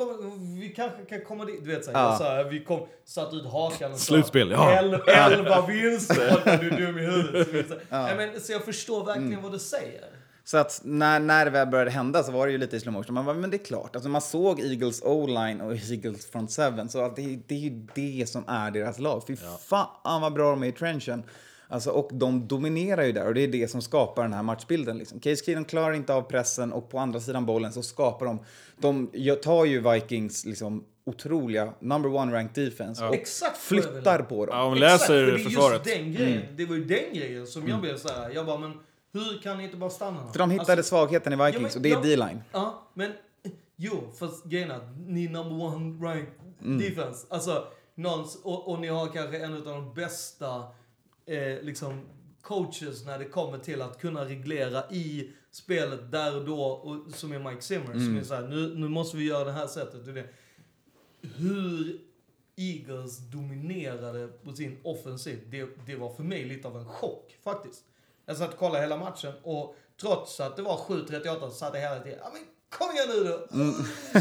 [0.61, 1.65] vi kanske kan komma dit.
[1.65, 2.17] Du vet såhär, Ja.
[2.19, 4.73] sa, vi kom, satt ut hakan och sa, Slutspel, ja.
[4.79, 7.49] "El- Elva vinster, du är dum i huvudet.
[7.69, 8.09] Så, så, ja.
[8.17, 9.43] men, så jag förstår verkligen Mm.
[9.43, 10.05] vad du säger.
[10.45, 12.93] Så att när, när det väl började hända så var det ju lite i slow
[12.93, 13.15] motion.
[13.15, 13.97] Man bara, men det är klart.
[13.97, 16.89] Alltså man såg Eagles O-line och Eagles front seven.
[16.89, 19.23] Så att det, det är ju det som är deras lag.
[19.27, 19.37] Fy
[19.69, 21.23] fan vad bra de är i trenchen.
[21.73, 24.99] Alltså, och de dominerar ju där och det är det som skapar den här matchbilden.
[24.99, 25.21] Liksom.
[25.21, 28.39] Case Keenum klarar inte av pressen och på andra sidan bollen så skapar de...
[28.79, 29.11] De
[29.43, 34.57] tar ju Vikings liksom otroliga number one ranked defense och Exakt flyttar på dem.
[34.59, 35.73] Ja, Exakt, läser för det är.
[35.73, 38.73] Just den grejen, Det var ju den grejen som jag blev såhär, jag bara, men
[39.13, 40.33] hur kan ni inte bara stanna?
[40.33, 42.43] För de hittade Alltså, svagheten i Vikings men och det är jag- D-line.
[42.53, 43.13] Ja, men
[43.77, 46.27] jo, fast grejen är att ni är number one ranked
[46.65, 46.79] Mm.
[46.79, 47.27] defense.
[47.31, 50.63] Alltså, någons, och, och ni har kanske en av de bästa
[51.31, 52.01] eh, liksom
[52.43, 57.33] coaches när det kommer till att kunna reglera i spelet där och då, och, som
[57.33, 57.90] är Mike Zimmer.
[57.90, 58.05] Mm.
[58.05, 60.07] Som är såhär, nu, nu måste vi göra det här sättet.
[60.09, 60.25] Och det.
[61.23, 62.01] Hur
[62.57, 67.85] Eagles dominerade på sin offensiv, det, det var för mig lite av en chock faktiskt.
[68.27, 71.81] Jag satt och kollade hela matchen och trots att det var 7-38 så satt jag
[71.81, 73.47] hela tiden, ja men kom igen nu då!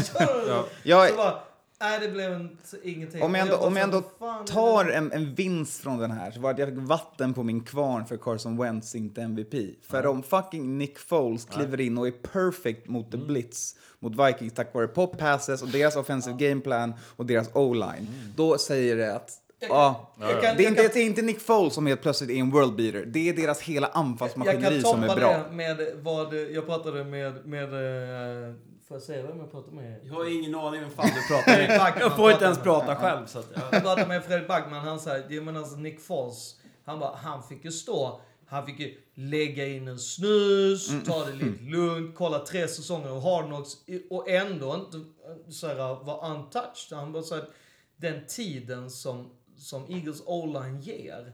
[0.00, 0.48] Kör!
[0.48, 0.66] Ja.
[0.84, 1.42] Jag- Så bara,
[1.80, 2.48] nej det blev
[2.82, 3.22] ingenting.
[3.22, 4.00] Om jag ändå, om jag ändå
[4.46, 7.60] tar en, en vinst från den här så var det jag fick vatten på min
[7.64, 9.54] kvarn för Carson Wentz inte MVP.
[9.86, 13.26] För om fucking Nick Foles kliver in och är perfect mot the Mm.
[13.26, 18.06] blitz mot Vikings tack vare pop passes och deras offensive game plan och deras o-line.
[18.36, 19.30] Då säger det att
[19.68, 22.02] Ja, Jag kan- det, är jag inte, kan- det är inte Nick Foles som helt
[22.02, 23.04] plötsligt är en world beater.
[23.06, 25.44] Det är deras hela Jag anfallsmaskineri kan som är toppa bra.
[25.50, 28.54] det med vad, jag pratade med, med eh,
[28.90, 30.00] får jag säga vem jag pratade med?
[30.04, 32.00] Jag har ingen aning vem fan du pratar med.
[32.00, 33.26] Jag får inte ens pratar prata själv.
[33.26, 33.60] Så att, ja.
[33.72, 37.42] Jag pratade med Fredrik Backman, han sa, jag menar alltså Nick Foles, han bara, han
[37.42, 41.04] fick ju stå, han fick ju lägga in en snus, Mm.
[41.04, 43.72] ta det lite lugnt, kolla tre säsonger av Hard Knocks
[44.10, 45.10] och ändå inte
[45.52, 45.74] så här,
[46.04, 46.98] vara untouched.
[46.98, 47.50] Han bara sa att
[47.96, 51.32] den tiden som, som Eagles O-line ger,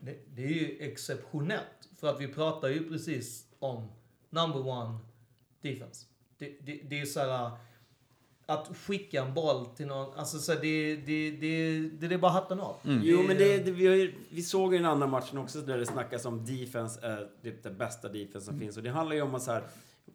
[0.00, 1.88] det, det är ju exceptionellt.
[2.00, 3.88] För att vi pratar ju precis om
[4.30, 4.98] number one
[5.62, 6.06] defense.
[6.42, 7.50] Det, det, det är så här,
[8.46, 10.18] att skicka en boll till någon.
[10.18, 12.76] Alltså så det, det, det, det, det är bara hatten av.
[12.82, 15.78] Jo, men det, det, vi, har ju, vi såg ju den andra matchen också där
[15.78, 18.76] det snackas om defense är typ det bästa defense som finns.
[18.76, 19.62] Och det handlar ju om att så här,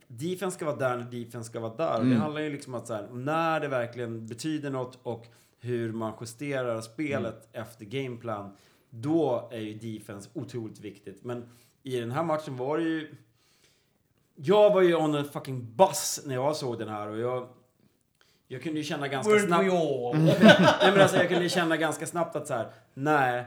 [0.08, 2.00] defense ska vara där när defense ska vara där.
[2.00, 5.28] Och det handlar ju liksom om att så här, när det verkligen betyder något och
[5.60, 8.56] hur man justerar spelet efter gameplan.
[8.90, 11.24] Då är ju defense otroligt viktigt.
[11.24, 11.50] Men
[11.84, 13.16] i den här matchen var det ju...
[14.40, 17.48] Jag var ju on a fucking bus när jag såg den här och jag...
[18.48, 19.64] Jag kunde ju känna ganska Weren't snabbt...
[20.82, 23.46] Nej, men alltså, jag kunde känna ganska snabbt att så här, nej,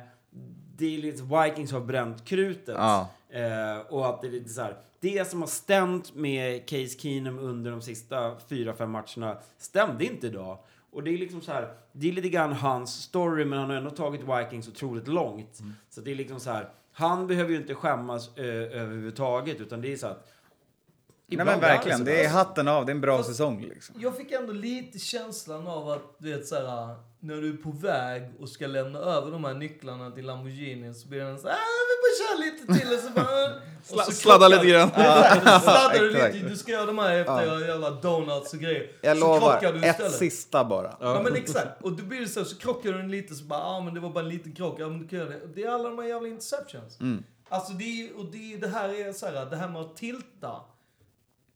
[0.76, 2.74] det är lite Vikings har bränt krutet.
[2.78, 3.08] Ja.
[3.30, 7.38] Eh, och att det är lite så här, det som har stämt med Case Keenum
[7.38, 10.58] under de sista fyra, fem matcherna stämde inte idag.
[10.92, 13.76] Och det är liksom så här, det är lite grann hans story, men han har
[13.76, 15.60] ändå tagit Vikings otroligt långt.
[15.90, 19.92] Så det är liksom så här, han behöver ju inte skämmas ö, överhuvudtaget, utan det
[19.92, 20.32] är så att
[21.36, 22.04] Nej men verkligen, så.
[22.04, 22.86] det är hatten av.
[22.86, 23.94] Det är en bra säsong liksom.
[23.98, 28.22] Jag fick ändå lite känslan av att, du vet såhär, när du är på väg
[28.40, 31.94] och ska lämna över de här nycklarna till Lamborghini så blir den såhär, ah, vi
[32.02, 33.54] bara kör lite till och så bara...
[34.00, 34.90] och så Sladda lite grann.
[34.90, 34.96] Så
[35.60, 38.90] sladdar du lite, du ska göra de här efter jävla donuts och grejer.
[39.02, 40.12] Jag så lovar, krockar du ett istället.
[40.12, 40.96] sista bara.
[41.00, 41.82] Ja men exakt.
[41.82, 44.00] Och då blir det så, så krockar du lite så bara, ja ah, men det
[44.00, 44.76] var bara en liten krock.
[44.78, 45.40] Ja men du kan göra det.
[45.54, 46.98] Det är alla de här jävla interceptions.
[47.48, 50.52] Alltså det är, och det, det här är så här, det här med att tilta.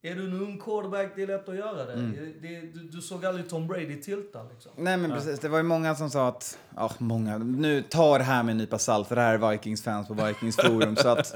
[0.06, 1.94] Är du en ung quarterback, det är lätt att göra det.
[2.42, 4.72] det du, du såg aldrig Tom Brady tilta liksom.
[4.76, 8.24] Nej men precis, det var ju många som sa att, ja många, nu ta det
[8.24, 11.34] här med en nypa salt för det här är Vikings-fans på Vikings forum så att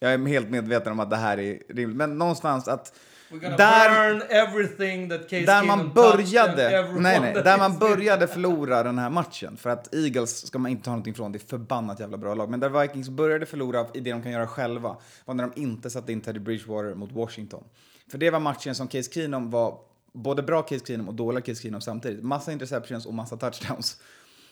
[0.00, 1.96] jag är helt medveten om att det här är rimligt.
[1.96, 2.92] Men någonstans att
[3.40, 8.98] Där- burn everything that Case där man började, nej, nej, där man började förlora den
[8.98, 12.16] här matchen, för att Eagles ska man inte ta någonting ifrån, det är förbannat jävla
[12.16, 15.44] bra lag, men där Vikings började förlora i det de kan göra själva var när
[15.54, 17.64] de inte satte in Teddy Bridgewater mot Washington.
[18.12, 19.78] För det var matchen som Case Keenum var,
[20.12, 22.24] både bra Case Keenum och dåliga Case Keenum samtidigt.
[22.24, 24.00] Massa interceptions och massa touchdowns.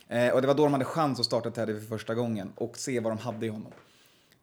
[0.08, 2.76] Eh, och det var då de hade chans att starta Teddy för första gången och
[2.76, 3.72] se vad de hade i honom.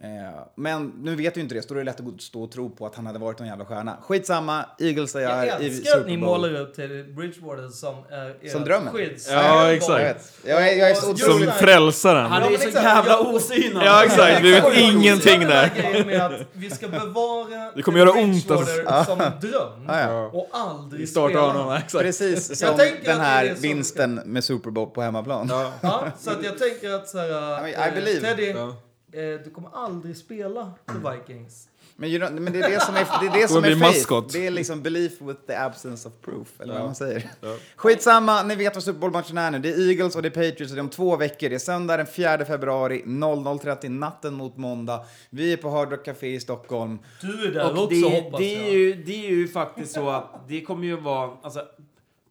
[0.04, 2.52] Eh, men nu vet ju inte det, så då är det lätt att stå och
[2.52, 3.98] tro på att han hade varit en jävla stjärna.
[4.02, 6.42] Skitsamma, Eagles är Jag i älskar att ni Super Bowl.
[6.42, 8.94] målar upp Teddy Bridgewater som ert Som drömmen.
[8.94, 10.00] skydds- Ja, Jag exakt.
[10.04, 10.34] vet.
[10.46, 12.26] Jag är, jag är så Som frälsaren.
[12.32, 13.84] Han är ju så jävla Jag- osynad.
[13.86, 14.44] Ja, exakt.
[14.44, 16.46] Vi vet Jag ingenting där.
[16.54, 19.06] vi ska bevara Det kommer göra ont alltså.
[19.06, 20.26] som dröm Ja, ja.
[20.34, 21.48] och aldrig Vi startar spela.
[21.48, 22.04] honom, exakt.
[22.04, 25.48] Precis Jag som den här vinsten med Super Bowl på hemmaplan.
[25.82, 28.22] Ja, så att jag tänker att så här, I eh, believe.
[28.28, 28.76] Teddy, Ja.
[29.22, 31.70] Du kommer aldrig spela för Vikings.
[32.00, 33.80] Men, you know, men det är det som är, det är, det som är faith.
[33.80, 34.34] maskot.
[34.34, 37.30] Det är liksom belief with the absence of proof, eller vad man säger.
[37.76, 39.60] Skitsamma, ni vet vad Super Bowl-matchen är nu.
[39.60, 41.50] Det är Eagles och det är Patriots och det är om två veckor.
[41.50, 45.06] Det är söndag den 4 februari 00.30, natten mot måndag.
[45.30, 47.00] Vi är på Hard Rock Café i Stockholm.
[47.22, 48.74] Du är där Och också det, hoppas det, är jag.
[48.74, 51.66] ju, det är ju faktiskt så att det kommer ju vara, alltså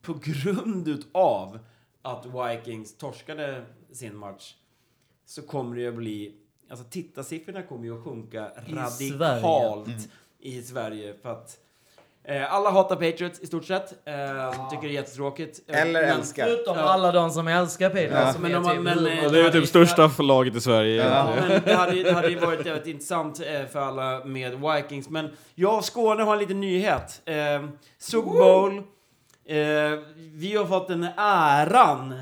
[0.02, 1.58] på grund utav
[2.02, 4.54] att Vikings torskade sin match
[5.26, 6.34] så kommer det ju att bli,
[6.70, 9.88] alltså tittarsiffrorna kommer ju att sjunka radikalt
[10.40, 11.56] i Sverige för att
[12.24, 13.92] eh, alla hatar Patriots i stort sett.
[14.08, 15.60] Eh, Tycker det är jättetråkigt.
[15.68, 16.44] Eh, Eller men- älskar.
[16.44, 16.82] Förutom Ja.
[16.82, 18.14] alla de som älskar Patriots.
[18.14, 20.60] Ja, som men man- typ men, hur- eh, det är ju typ största laget i
[20.60, 21.08] Sverige.
[21.08, 24.60] Ja, men det hade, ju- det hade ju varit väldigt intressant eh, för alla med
[24.60, 25.08] Vikings.
[25.08, 27.22] Men jag och Skåne har en liten nyhet.
[27.24, 27.34] Eh,
[27.98, 28.76] Super Bowl.
[29.48, 29.56] Eh,
[30.16, 32.14] vi har fått den äran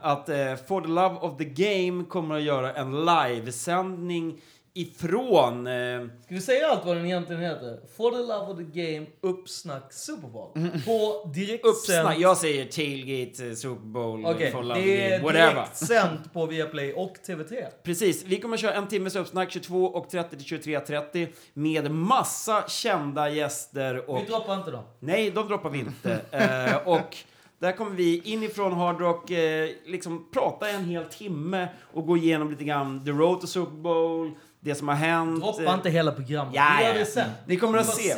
[0.00, 0.36] att eh,
[0.68, 4.40] For the Love of the Game kommer att göra en livesändning
[4.74, 5.66] ifrån...
[5.66, 7.80] Eh, Ska vi säga allt vad den egentligen heter?
[7.96, 10.50] For the love of the game, uppsnack Super Bowl.
[10.86, 11.70] På direktsänd...
[11.74, 12.18] Uppsnack.
[12.18, 15.24] Jag säger Tailgate, eh, Super Bowl, Okej, For the Love of the det är Game,
[15.24, 15.54] whatever.
[15.54, 17.64] direktsänt på Viaplay och TV3.
[17.82, 23.30] Precis, vi kommer köra en timmes uppsnack 22 och 30 till 23.30 med massa kända
[23.30, 24.84] gäster och Vi droppar inte dem.
[24.98, 26.20] Nej, de droppar vi inte.
[26.30, 27.16] eh, och
[27.60, 32.50] där kommer vi inifrån Hard Rock eh, liksom prata en hel timme och gå igenom
[32.50, 35.42] lite grann The Road to Super Bowl, det som har hänt.
[35.42, 36.54] Droppa eh, inte hela programmet.
[36.54, 36.98] Ja, vi gör ja.
[36.98, 37.30] det sen.
[37.46, 38.14] Ni kommer att se.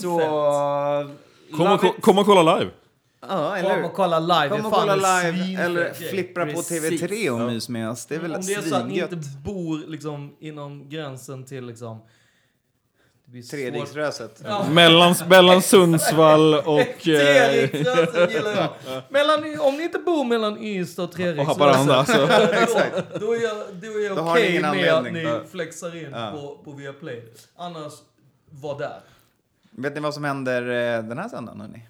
[0.00, 0.18] Så...
[1.50, 2.70] Kom, love och, ko- kom och kolla live.
[3.28, 4.48] Ja, eller Kom och kolla live.
[4.48, 7.02] Kom och kolla live eller flippra på Precis.
[7.02, 8.06] TV3 och mys med oss.
[8.06, 11.66] Det är väl Om det är så att ni inte bor liksom inom gränsen till
[11.66, 11.98] liksom...
[13.50, 14.42] Treriksröset.
[14.44, 14.64] Ja.
[14.70, 17.08] Mellan, mellan Sundsvall och...
[17.08, 18.68] Eh, gillar jag.
[19.08, 21.60] Mellan, om ni inte bor mellan Ystad och Treriksröset.
[21.60, 22.04] och Haparanda.
[22.04, 22.12] Så.
[23.18, 25.40] Då, då är jag, då är jag Då har ni okej ingen med att ni
[25.52, 26.30] flexar in Ja.
[26.34, 27.22] på, på Viaplay.
[27.56, 27.92] Annars,
[28.50, 29.00] var där.
[29.70, 31.88] Vet ni vad som händer eh, den här söndagen, hörni?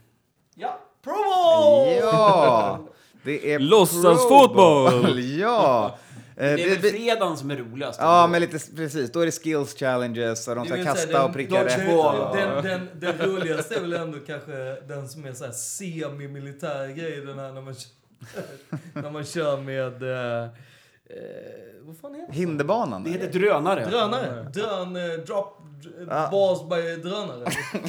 [0.55, 1.99] Ja, Pro Bowl!
[2.01, 2.79] Ja!
[3.25, 4.91] Det är Låtsasfotboll!
[4.91, 5.99] Pro Bowl, Ja!
[6.41, 7.99] Eh, Det är väl fredagen som är roligast.
[8.03, 9.13] Ja, men lite precis.
[9.13, 11.77] Då är det skills challenges och de ska kasta den- och pricka rätt.
[11.77, 14.53] Den, den, den, den roligaste är väl ändå kanske
[14.89, 18.43] den som är så här semi-militär grej, den här när man kör,
[19.03, 20.03] när man kör med...
[20.03, 20.51] Eh, eh,
[21.83, 22.39] vad fan heter det?
[22.39, 23.05] Hinderbanan?
[23.05, 23.85] Det heter drönare.
[23.87, 24.43] Drönare.
[24.55, 25.60] Drön, eh, drop,
[26.31, 27.45] balls by drönare.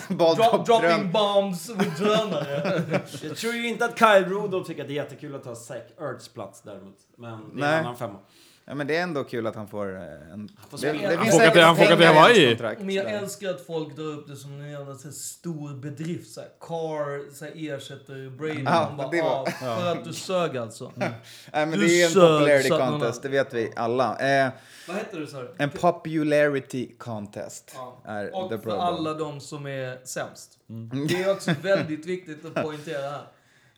[0.10, 1.12] Ball Drop, drop dropping drön.
[1.12, 2.82] bombs with drönare.
[3.24, 5.82] Jag tror ju inte att Kyle Rudolph tycker att det är jättekul att ta Zach
[6.02, 6.98] Ertz plats däremot.
[7.18, 7.74] Men det är Nej.
[7.74, 8.20] en annan femma.
[8.66, 10.02] Ja, men det är ändå kul att han får eh,
[10.34, 10.50] en...
[10.70, 12.48] får Det, det Han får till- han får till Hawaii.
[12.50, 12.82] kontrakt.
[12.82, 16.32] Men jag älskar att folk drar upp det som en jävla så här stor bedrift.
[16.32, 18.64] Så här, Carr så här, ersätter Brady.
[18.66, 20.92] Ja, Man bara, det var- ah, För att du sög alltså.
[20.96, 21.12] Nej,
[21.52, 24.18] men Du det är en popularity contest, det vet vi alla.
[24.46, 24.52] Eh,
[24.88, 28.02] Vad heter det sa en popularity contest Ja.
[28.06, 30.58] är Och the för alla de som är sämst.
[30.70, 31.08] Mm.
[31.08, 33.22] Det är också väldigt viktigt att poängtera här.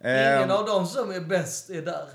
[0.06, 2.06] Ingen Eh, av dem som är bäst är där.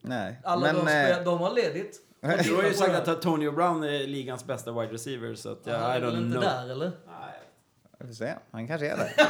[0.00, 0.84] nej, Alla men...
[0.86, 2.00] de, eh, de har ledigt.
[2.22, 5.78] Du har ju sagt att Antonio Brown är ligans bästa wide receiver, så att jag,
[5.78, 6.42] Han I är väl don't inte know.
[6.42, 6.90] där eller?
[7.98, 9.12] Vi får se, han kanske är där.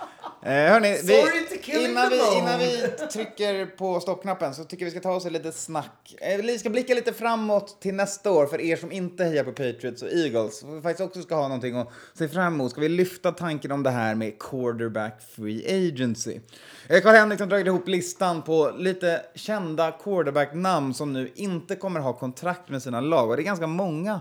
[0.46, 5.12] eh, hörni, vi, innan, vi, innan vi trycker på stoppknappen så tycker vi ska ta
[5.12, 6.14] oss ett litet snack.
[6.20, 9.52] Eh, vi ska blicka lite framåt till nästa år för er som inte hejar på
[9.52, 10.64] Patriots och Eagles.
[10.64, 12.70] Vi faktiskt också ska ha någonting att se fram emot.
[12.70, 16.40] Ska vi lyfta tanken om det här med quarterback free agency.
[16.88, 22.00] Eh, Carl Henrik har dragit ihop listan på lite kända quarterback-namn som nu inte kommer
[22.00, 23.30] ha kontrakt med sina lag.
[23.30, 24.20] Och det är ganska många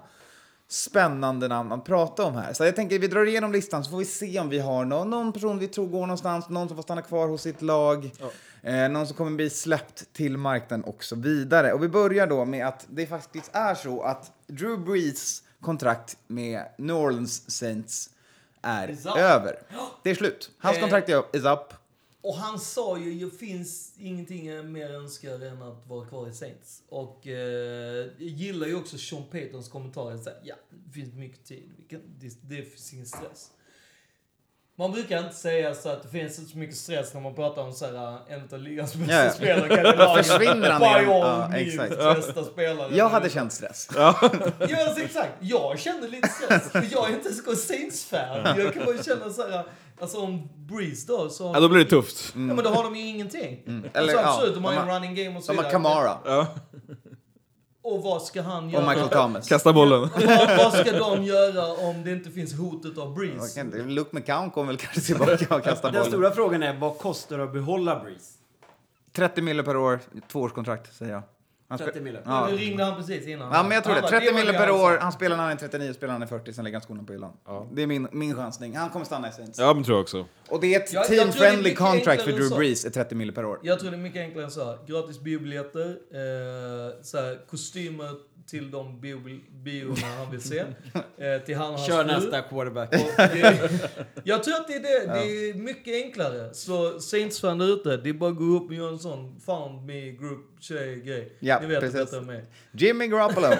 [0.68, 2.54] spännande namn att prata om här.
[2.54, 5.10] Så jag tänker vi drar igenom listan så får vi se om vi har någon,
[5.10, 8.12] någon person vi tror går någonstans, någon som får stanna kvar hos sitt lag,
[8.62, 11.74] eh, någon som kommer bli släppt till marknaden och så vidare.
[11.74, 16.62] Och vi börjar då med att det faktiskt är så att Drew Brees kontrakt med
[16.78, 18.10] New Orleans Saints
[18.62, 19.60] är över.
[20.04, 20.52] Det är slut.
[20.60, 21.74] Hans Eh, kontrakt är is up.
[22.26, 26.34] Och han sa ju, det finns ingenting jag mer önskar än att vara kvar i
[26.34, 26.84] Saints.
[26.90, 30.18] Och eh, jag gillar ju också Sean Paytons kommentarer.
[30.18, 31.72] Så här, ja, det finns mycket tid.
[31.90, 33.52] Kan, det, det finns ingen stress.
[34.78, 37.62] Man brukar inte säga så att det finns inte så mycket stress när man pratar
[37.62, 39.32] om så här, en av ligans bästa Ja, ja.
[39.32, 40.24] spelare.
[40.24, 41.10] Försvinner han igen?
[41.10, 41.98] Ja, exakt.
[41.98, 42.96] bästa spelare.
[42.96, 43.90] Jag hade känt stress.
[43.96, 45.34] Ja, alltså, exakt.
[45.40, 46.72] Jag kände lite stress.
[46.72, 48.60] För jag är inte ens Saints-fan.
[48.60, 49.66] Jag kan bara känna så här,
[50.00, 51.52] alltså om Breeze då så...
[51.54, 52.32] Ja, då blir det tufft.
[52.34, 53.64] Ja, men då har de ju ingenting.
[53.66, 55.72] Eller, alltså, ja, absolut, de har ju en running game och så De har vidare.
[55.72, 56.48] Kamara Ja.
[57.82, 58.84] Och vad ska han göra?
[58.84, 59.50] och Michael Thomas.
[59.50, 60.00] Kasta bollen.
[60.00, 63.64] vad, vad ska de göra om det inte finns hotet av Breeze?
[63.86, 66.12] Luke McCown kommer väl kanske tillbaka och kasta Den bollen.
[66.12, 68.32] stora frågan är, vad kostar det att behålla Breeze?
[69.12, 70.00] 30 mille per år,
[70.32, 71.22] tvåårskontrakt säger jag.
[71.68, 72.22] Han spe- 30 mille.
[72.26, 72.48] Ja.
[72.52, 73.52] Nu ringde han precis innan.
[73.54, 74.02] Ja, men jag tror det.
[74.02, 74.98] bara, 30 var mille per år.
[75.02, 77.04] Han spelar när han är 39, spelar när han är 40, sen lägger han skorna
[77.04, 77.34] på hyllan.
[77.74, 78.76] Det är min, min chansning.
[78.76, 79.60] Han kommer stanna i Saints.
[79.60, 80.26] Ja, men tror jag också.
[80.50, 82.50] Och det är ett Jag- jag team-friendly contract för Drew.
[82.58, 83.60] Brees, är 30 mille per år.
[83.64, 84.78] Jag tror det är mycket enklare än så här.
[84.88, 88.10] Gratis biobiljetter, eh, så här, kostymer
[88.50, 89.20] till de bio,
[89.64, 90.64] biorna han vill se.
[91.18, 92.12] Eh, till han hans Kör fru.
[92.12, 92.94] nästa quarterback.
[92.94, 93.70] Och det,
[94.24, 95.14] jag tror att det är det.
[95.14, 96.54] Det är mycket enklare.
[96.54, 99.86] Så Saints-fan där ute, det är bara att gå upp och göra en sån found
[99.86, 101.38] me group tjej-grej.
[101.40, 102.00] Ja, Ni vet precis.
[102.00, 102.46] att detta är mig.
[102.72, 103.48] Jimmy Garoppolo.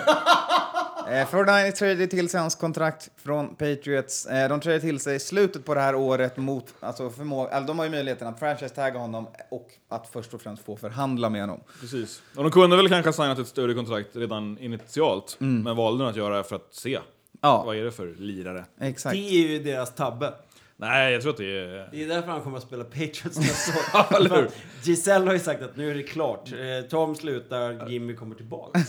[1.10, 4.26] eh, 49 tradade till sig hans kontrakt från Patriots.
[4.26, 7.78] Eh, de tradade till sig slutet på det här året mot, alltså förmåga, alltså de
[7.80, 11.60] har ju möjligheten att franchise-tagga honom och att först och främst få förhandla med honom.
[11.82, 12.22] Precis.
[12.36, 16.16] Och de kunde väl kanske ha signat ett större kontrakt redan initialt, men valde att
[16.16, 17.00] göra det för att se.
[17.42, 18.66] Ja, Vad är det för lirare?
[18.82, 19.14] exakt.
[19.16, 20.34] Det är ju deras tabbe.
[20.78, 21.90] Nej, jag tror att det är...
[21.92, 24.48] Det är därför han kommer att spela Patriots nästa år.
[24.84, 26.52] Giselle har ju sagt att nu är det klart.
[26.52, 28.80] Eh, Tom slutar, Jimmy kommer tillbaka.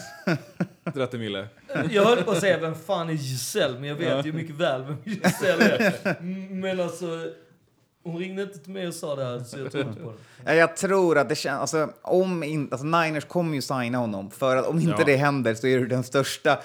[0.95, 1.49] 30 mille.
[1.91, 3.79] Jag höll på att säga, vem fan är Giselle?
[3.79, 6.23] Men jag vet ju mycket väl vem Giselle är.
[6.51, 7.07] Men alltså,
[8.11, 10.17] hon ringde inte till mig och sa det här, så jag tror inte på det.
[10.45, 14.31] Ja, Jag tror att det känns, alltså, om in, alltså Niners kommer ju signa honom
[14.31, 15.05] för att om inte Ja.
[15.07, 16.59] det händer så är det den största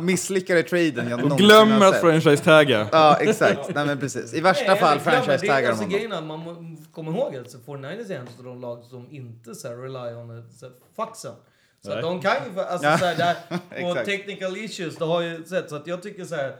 [0.00, 2.88] misslyckade traden jag någonsin glömmer att franchise-tagga.
[2.92, 4.34] Ja, exakt, nej men precis.
[4.34, 5.98] I värsta Nej, fall franchise-taggar alltså honom.
[5.98, 9.68] grejen man kommer ihåg att så 49ers är en av de lag som inte så
[9.68, 11.32] här, rely on it, så här, fucksen.
[11.84, 13.36] Så de kan ju, alltså Ja, så här, där,
[14.00, 15.70] och technical issues, det har jag ju sett.
[15.70, 16.56] Så att jag tycker så här,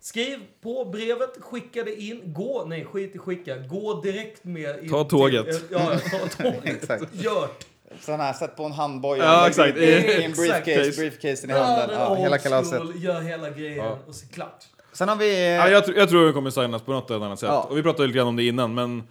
[0.00, 4.88] skriv på brevet, skicka det in, gå, nej skit i skicka, gå direkt med in
[4.90, 5.62] Ta till- tåget.
[5.70, 6.88] ja, ta tåget.
[7.12, 7.64] Gjort.
[8.00, 9.24] Sån här, sätt på en handboja.
[9.24, 9.76] Ja, exakt.
[9.78, 10.64] I, I en Exakt.
[10.64, 11.90] briefcase, briefacasen i Ja, handen.
[11.90, 12.82] är Ja, hela kalaset.
[12.96, 13.98] Gör hela grejen Ja.
[14.06, 14.64] och så klart.
[14.92, 15.54] Sen har vi...
[15.54, 17.48] Ja, jag, tr- jag tror det kommer signas på något eller annat sätt.
[17.48, 17.62] Ja.
[17.70, 19.02] Och vi pratade lite grann om det innan, men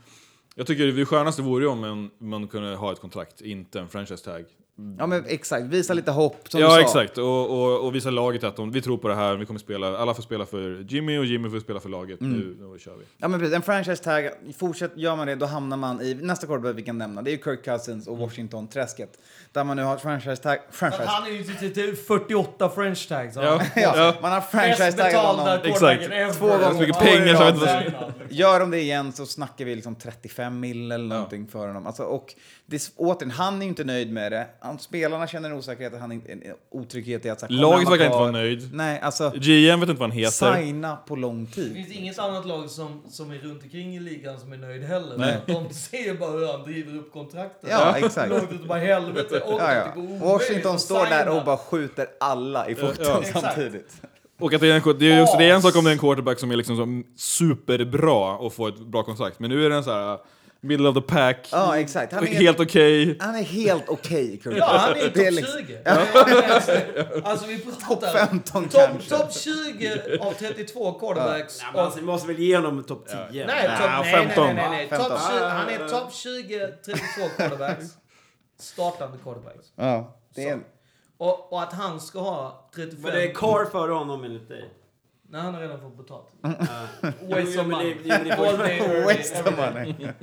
[0.56, 3.88] jag tycker det skönaste vore ju om man, man kunde ha ett kontrakt, inte en
[3.90, 4.46] franchise-tag.
[5.00, 5.66] Ja, men exakt.
[5.66, 6.82] Visa lite hopp, som du Ja sa.
[6.82, 9.60] exakt, och, och, och visa laget att de, vi tror på det här, vi kommer
[9.60, 12.22] spela, alla får spela för Jimmy och Jimmy får spela för laget.
[12.22, 12.40] Mm.
[12.40, 13.04] Nu, nu kör vi.
[13.18, 13.56] Ja, men precis.
[13.56, 16.98] En franchise tag, fortsätt, gör man det, då hamnar man i nästa quarterback vi kan
[16.98, 17.22] nämna.
[17.22, 19.10] Det är ju Kirk Cousins och Washington-träsket.
[19.52, 20.58] Där man nu har franchise tag...
[20.72, 21.04] Franchise.
[21.08, 23.36] Han är ju till- till 48 french tags.
[23.36, 23.60] har Ja, han.
[23.84, 24.16] Ja, ja.
[24.22, 25.46] man har Mest franchise-taggat betalda honom.
[25.46, 26.14] quarterbacken Exakt.
[26.14, 26.34] ever.
[26.34, 26.72] Två gånger.
[26.74, 29.76] Så mycket pengar så jag vet inte vad Gör de det igen så snackar vi
[29.76, 31.88] liksom 35 mil eller någonting för honom.
[31.88, 32.34] Alltså, och
[32.70, 34.48] det, återigen, han är ju inte nöjd med det.
[34.60, 37.40] Han, spelarna känner en osäkerhet, han är en, en otrygghet i att...
[37.40, 38.70] Så här, kommer Laget verkar inte vara nöjd.
[38.74, 39.30] Nej, alltså...
[39.36, 40.56] GM vet inte vad han heter.
[40.56, 41.74] Signa på lång Det tid.
[41.74, 45.18] finns inget annat lag som, som är runt omkring i ligan som är nöjd heller.
[45.18, 45.38] Nej.
[45.48, 47.70] De ser bara hur han driver upp kontraktet.
[47.72, 48.30] Ja, exakt.
[48.30, 49.40] Långt ut bara helvete.
[49.40, 50.02] Och Ja, ja.
[50.22, 53.20] Washington står där och bara skjuter alla i foten Ja.
[53.22, 53.46] Exakt.
[53.46, 54.02] samtidigt.
[54.40, 55.94] Och att det är, en, det, är också, det är en sak om det är
[55.94, 59.70] en quarterback som är liksom så superbra och får ett bra kontrakt, men nu är
[59.70, 60.18] det en så här
[60.62, 62.14] middle of the pack, Ja, exakt.
[62.14, 63.18] Han är helt okej.
[63.20, 64.54] Han är helt okej, Kurt.
[64.58, 65.84] Ja, han är topp liksom- 20.
[65.86, 66.72] Alltså,
[67.24, 68.12] alltså vi pratar...
[68.12, 69.18] Topp 15 Topp kanske.
[69.18, 71.62] top 20 av 32 quarterbacks.
[71.62, 73.18] Nej, men alltså, vi måste väl ge honom topp 10?
[73.18, 74.46] Nej, Nej, top, nej, nej, 15.
[74.46, 74.88] nej, nej, nej.
[74.90, 75.10] 15.
[75.10, 77.02] Top 20, han är topp 20, 32
[77.38, 77.86] quarterbacks.
[78.60, 79.68] Startande quarterbacks.
[79.76, 80.60] Ja, det är...
[81.18, 83.02] Och, och att han ska ha 35...
[83.02, 84.74] Men det är Carr före honom enligt dig?
[85.32, 86.28] Nej, han har redan fått betalt.
[86.44, 87.96] Uh, Waste of money.
[88.38, 89.60] All day, Waste of.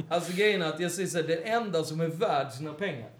[0.08, 3.10] Alltså grejen är att jag säger så här, det enda som är värd sina pengar,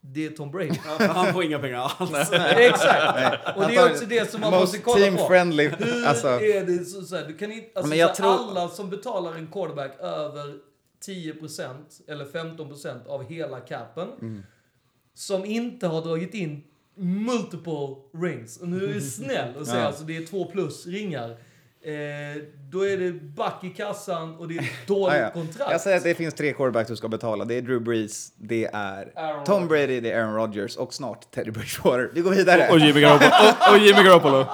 [0.00, 0.78] det är Tom Brady.
[0.98, 2.30] han får inga pengar alls.
[2.56, 3.56] Exakt!
[3.56, 5.26] Och det är också det som man måste kolla team på.
[5.26, 5.68] friendly.
[5.68, 8.90] Hur Alltså, är det så, så här, du kan inte, alltså, så tror- alla som
[8.90, 10.54] betalar en quarterback över
[11.06, 14.42] 10% eller 15% av hela capen, Mm.
[15.14, 16.64] som inte har dragit in
[16.94, 19.86] multiple rings, och nu är jag snäll och säger Ja.
[19.86, 21.30] alltså det är två plus ringar,
[21.82, 25.30] eh, då är det back i kassan och det är ett dåligt ja, ja.
[25.30, 25.70] kontrakt.
[25.70, 27.44] Jag säger att det finns tre quarterbacks du ska betala.
[27.44, 29.68] Det är Drew Brees, det är Aaron Tom Rodgers.
[29.68, 32.10] Brady, det är Aaron Rodgers och snart Teddy Bridgewater.
[32.14, 32.68] Vi går vidare.
[32.70, 33.30] Och Jimmy Garoppolo.
[33.68, 34.46] Och, och Jimmy Garoppolo.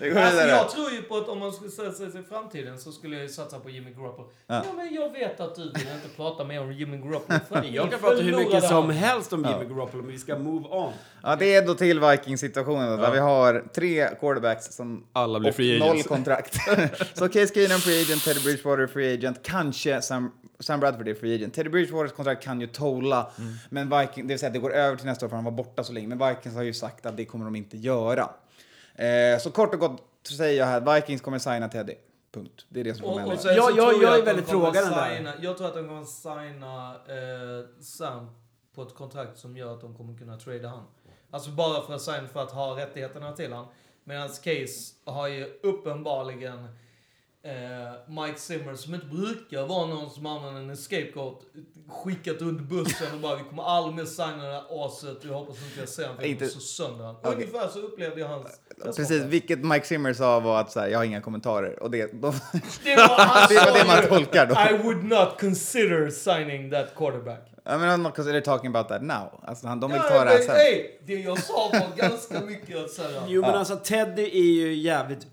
[0.00, 0.50] Vi går Alltså vidare.
[0.50, 3.30] jag tror ju på att om man skulle sätta sig i framtiden så skulle jag
[3.30, 4.28] satsa på Jimmy Garoppolo.
[4.46, 4.62] Ja.
[4.76, 7.38] men jag vet att du vill inte prata mer om Jimmy Garoppolo.
[7.48, 10.68] för Jag kan prata hur mycket som helst om Jimmy Garoppolo, men vi ska move
[10.68, 10.92] on.
[11.22, 15.50] Ja, det är då till Vikings-situationen då, där vi har tre quarterbacks som Alla blir
[15.50, 16.56] och free noll kontrakt.
[17.18, 21.34] så Case Keenum free agent, Teddy Bridgewater free agent, kanske Sam, Sam Bradford är free
[21.34, 21.54] agent.
[21.54, 23.54] Teddy Bridgewaters kontrakt kan ju tolla, Mm.
[23.70, 25.52] men Viking, det vill säga att det går över till nästa år för han var
[25.52, 26.06] borta så länge.
[26.08, 28.30] Men Vikings har ju sagt att det kommer de inte göra.
[28.94, 31.94] Eh, så kort och gott så säger jag här, Vikings kommer signa Teddy.
[32.34, 32.66] Punkt.
[32.68, 33.36] Det är det som kommer hända.
[33.36, 35.34] sen Ja, så jag- tror jag är att de väldigt kommer frågande där.
[35.40, 38.26] Jag tror att de kommer signa eh, Sam
[38.74, 40.84] på ett kontrakt som gör att de kommer kunna trada han.
[41.30, 43.66] Alltså bara för att signa för att ha rättigheterna till han.
[44.04, 46.68] Medan Case har ju uppenbarligen
[47.44, 47.52] eh,
[48.24, 51.40] Mike Zimmer, som inte brukar vara någon som använder en scapegoat,
[51.88, 55.56] skickat under bussen och bara vi kommer aldrig mer signa det här aset, jag hoppas
[55.62, 57.16] inte jag ser honom Inte- så sönder han.
[57.16, 57.32] Okej.
[57.34, 58.46] Ungefär så upplevde jag hans
[58.96, 61.82] Precis, vilket Mike Zimmer sa var att så här, jag har inga kommentarer.
[61.82, 62.30] Och det, då,
[62.84, 64.54] Det var, han det var sa det man tolkar då.
[64.74, 67.48] I would not consider signing that quarterback.
[67.66, 69.40] I mean, I'm not consider talking about that now.
[69.42, 70.54] Alltså, han, de vill Ja, ta det här sen.
[70.56, 73.22] hey, det jag sa var ganska mycket att säga.
[73.28, 75.26] Jo men alltså Teddy är ju jävligt...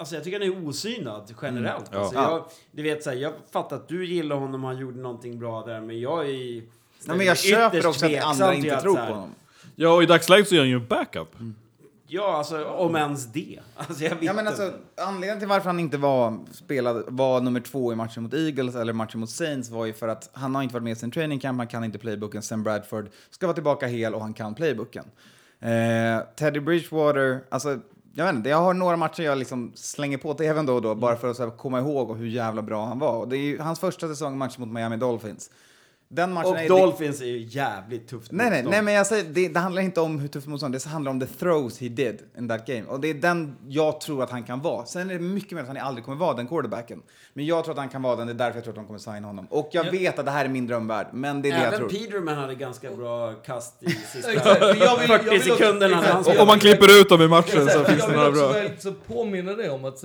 [0.00, 1.84] Alltså jag tycker han är osynad generellt.
[1.92, 1.98] Ja.
[1.98, 2.30] Alltså, Ja.
[2.30, 5.62] jag, du vet såhär, jag fattar att du gillar honom och han gjorde någonting bra
[5.66, 6.62] där, men jag är...
[7.04, 9.30] Nej, men jag köper också att andra inte tror på honom.
[9.76, 11.28] Ja, och i dagsläget så är han ju en backup.
[12.06, 13.58] Ja, alltså om ens det.
[13.76, 14.62] Alltså jag vet Ja, men inte.
[14.64, 18.74] alltså, anledningen till varför han inte var, spelade, var nummer två i matchen mot Eagles
[18.76, 21.10] eller matchen mot Saints var ju för att han har inte varit med i sin
[21.10, 22.42] training camp, han kan inte playbooken.
[22.42, 25.04] Sam Bradford ska vara tillbaka hel och han kan playbooken.
[25.60, 27.78] Eh, Teddy Bridgewater, alltså
[28.14, 30.94] jag vet inte, jag har några matcher jag liksom slänger på tvn då och då
[30.94, 33.18] bara för att komma ihåg hur jävla bra han var.
[33.18, 35.50] Och det är ju hans första säsong match mot Miami Dolphins.
[36.12, 39.24] Den matchen och är, Dolphins är ju jävligt tufft Nej, nej, nej, men jag säger,
[39.24, 42.18] det, det handlar inte om hur tufft motstånd, det handlar om the throws he did
[42.38, 42.82] in that game.
[42.84, 44.86] Och det är den jag tror att han kan vara.
[44.86, 47.02] Sen är det mycket mer att han aldrig kommer vara den quarterbacken.
[47.34, 48.86] Men jag tror att han kan vara den, det är därför jag tror att de
[48.86, 49.46] kommer signa honom.
[49.50, 51.78] Och jag vet att det här är min drömvärld, men det är det jag Även
[51.78, 51.88] tror.
[51.88, 55.56] Peterman hade ganska bra kast i sista Exakt, men jag vill- jag 40 vill också-
[55.56, 58.40] sekunderna Om man klipper ut dem i matchen så finns jag det vill några också
[58.48, 58.52] bra.
[58.52, 60.04] väl så påminna dig om att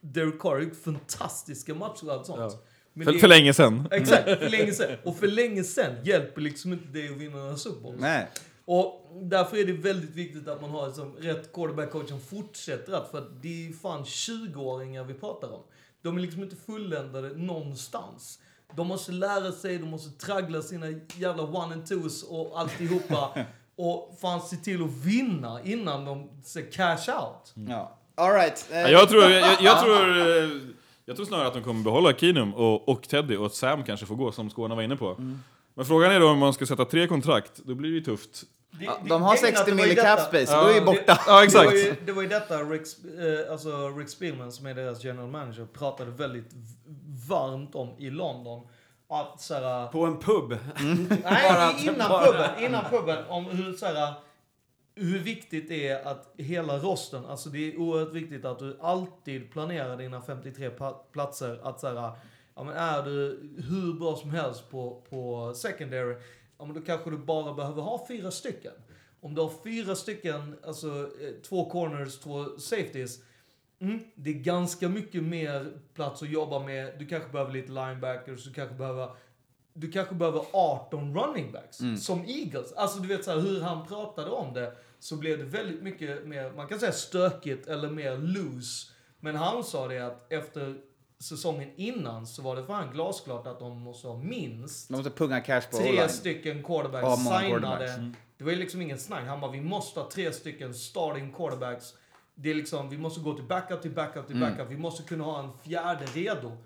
[0.00, 2.38] Derek Carr har gjort fantastiska matcher och allt sånt.
[2.40, 2.60] Ja.
[3.04, 3.88] För, det- för länge sedan.
[3.90, 4.96] Exakt, för länge sedan.
[5.04, 8.00] Och för länge sedan hjälper liksom inte det att vinna några Super Bowls.
[8.00, 8.26] Nej.
[8.64, 13.10] Och därför är det väldigt viktigt att man har liksom rätt quarterback-coach som fortsätter att,
[13.10, 15.62] för att det är fan 20-åringar vi pratar om.
[16.02, 18.38] De är liksom inte fulländade någonstans.
[18.76, 20.86] De måste lära sig, de måste traggla sina
[21.16, 23.38] jävla one and twos och alltihopa.
[23.76, 27.52] och fan se till att vinna innan de ser cash out.
[27.68, 27.98] Ja.
[28.14, 28.66] All right.
[28.70, 30.50] Eh, Ja, Jag tror, jag, jag, tror, eh,
[31.08, 34.06] jag tror snarare att de kommer behålla Keenum och, och Teddy och att Sam kanske
[34.06, 35.16] får gå, som Skåne var inne på.
[35.74, 38.42] Men frågan är då om man ska sätta tre kontrakt, då blir det ju tufft.
[38.80, 40.66] Det- de har grejen är att 60 det var ju mil i cap space, då
[40.68, 41.20] är ju borta.
[41.26, 41.70] Ja, exakt.
[41.70, 42.82] Det var ju, det var ju detta Rick,
[43.46, 46.50] eh, alltså Rick Spielman, som är deras general manager, pratade väldigt
[47.28, 48.66] varmt om i London.
[49.10, 49.86] Att såhär...
[49.86, 50.48] På en pub.
[51.22, 52.64] Bara Nej, innan bara- puben.
[52.64, 53.18] Innan puben.
[53.28, 54.12] Om hur, såhär,
[54.98, 59.50] hur viktigt det är att hela rosten, alltså det är oerhört viktigt att du alltid
[59.52, 61.60] planerar dina 53 pa- platser.
[61.62, 61.94] Att såhär,
[62.54, 66.16] ja men är du hur bra som helst på, på secondary,
[66.58, 68.72] ja men då kanske du bara behöver ha fyra stycken.
[69.20, 73.18] Om du har fyra stycken, alltså eh, två corners, två safeties,
[73.80, 76.92] Mm, det är ganska mycket mer plats att jobba med.
[76.98, 79.08] Du kanske behöver lite linebackers, du kanske behöver
[79.72, 82.72] du kanske behöver 18 running backs, som Eagles.
[82.72, 86.26] Alltså du vet så här, hur han pratade om det, så blev det väldigt mycket
[86.26, 88.92] mer, man kan säga stökigt eller mer loose.
[89.20, 90.76] Men han sa det att efter
[91.20, 95.10] säsongen innan så var det för han glasklart att de måste ha minst De måste
[95.10, 96.08] punga cash på tre O-line.
[96.08, 97.48] stycken quarterbacks många signade.
[97.60, 97.96] quarterbacks.
[97.98, 98.14] Mm.
[98.38, 99.26] Det var ju liksom ingen snack.
[99.26, 101.94] Han bara, vi måste ha tre stycken starting quarterbacks.
[102.34, 104.50] Det är liksom, vi måste gå till backup till backup till Mm.
[104.50, 104.70] backup.
[104.70, 106.56] Vi måste kunna ha en fjärde redo.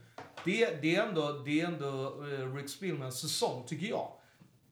[0.44, 4.08] Det, det är ändå, det är ändå eh, Rick Spielmans säsong, tycker jag.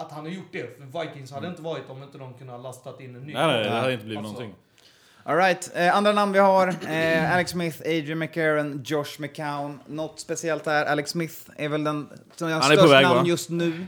[0.01, 0.77] Att han har gjort det.
[0.79, 3.33] För Vikings hade inte varit om inte de kunde ha lastat in en ny.
[3.35, 4.59] Nej, nej, det hade inte blivit Alltså, någonting.
[5.25, 5.71] All right.
[5.75, 9.81] eh, andra namn vi har, eh, Alex Smith, Adrian McCarron, Josh McCown.
[9.87, 10.85] Något speciellt där.
[10.85, 13.25] Alex Smith är väl den som jag har Han är störst väg, namn va?
[13.27, 13.87] just nu.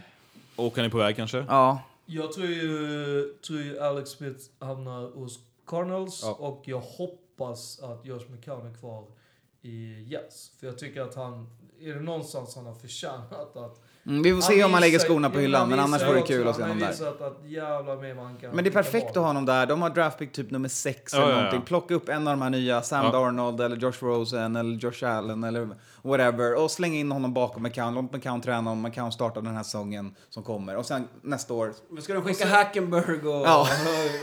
[0.56, 1.44] Och han är på väg kanske?
[1.48, 1.82] Ja.
[2.06, 6.32] Jag tror ju, tror ju Alex Smith hamnar hos Cardinals Ja.
[6.32, 9.04] och jag hoppas att Josh McCown är kvar
[9.62, 10.50] i Jets.
[10.60, 11.50] För jag tycker att han,
[11.80, 13.82] är det någonstans han har förtjänat att...
[14.06, 16.26] Mm, vi får se om han lägger skorna på hyllan, han men annars vore det
[16.26, 17.08] kul att se honom Han där.
[17.08, 18.50] att han kan.
[18.54, 19.66] Men det är perfekt att ha honom där.
[19.66, 21.42] De har draftpick typ nummer sex Ja, eller ja, ja.
[21.42, 21.62] någonting.
[21.66, 23.12] Plocka upp en av de här nya, Sam Ja.
[23.12, 25.68] Darnold eller Josh Rosen eller Josh Allen eller
[26.02, 27.94] whatever och slänga in honom bakom McCown.
[27.94, 30.76] Låt McCown träna om McCown startar den här säsongen som kommer.
[30.76, 33.60] Och sen nästa år, Men ska de skicka Hackenberg och, Ja.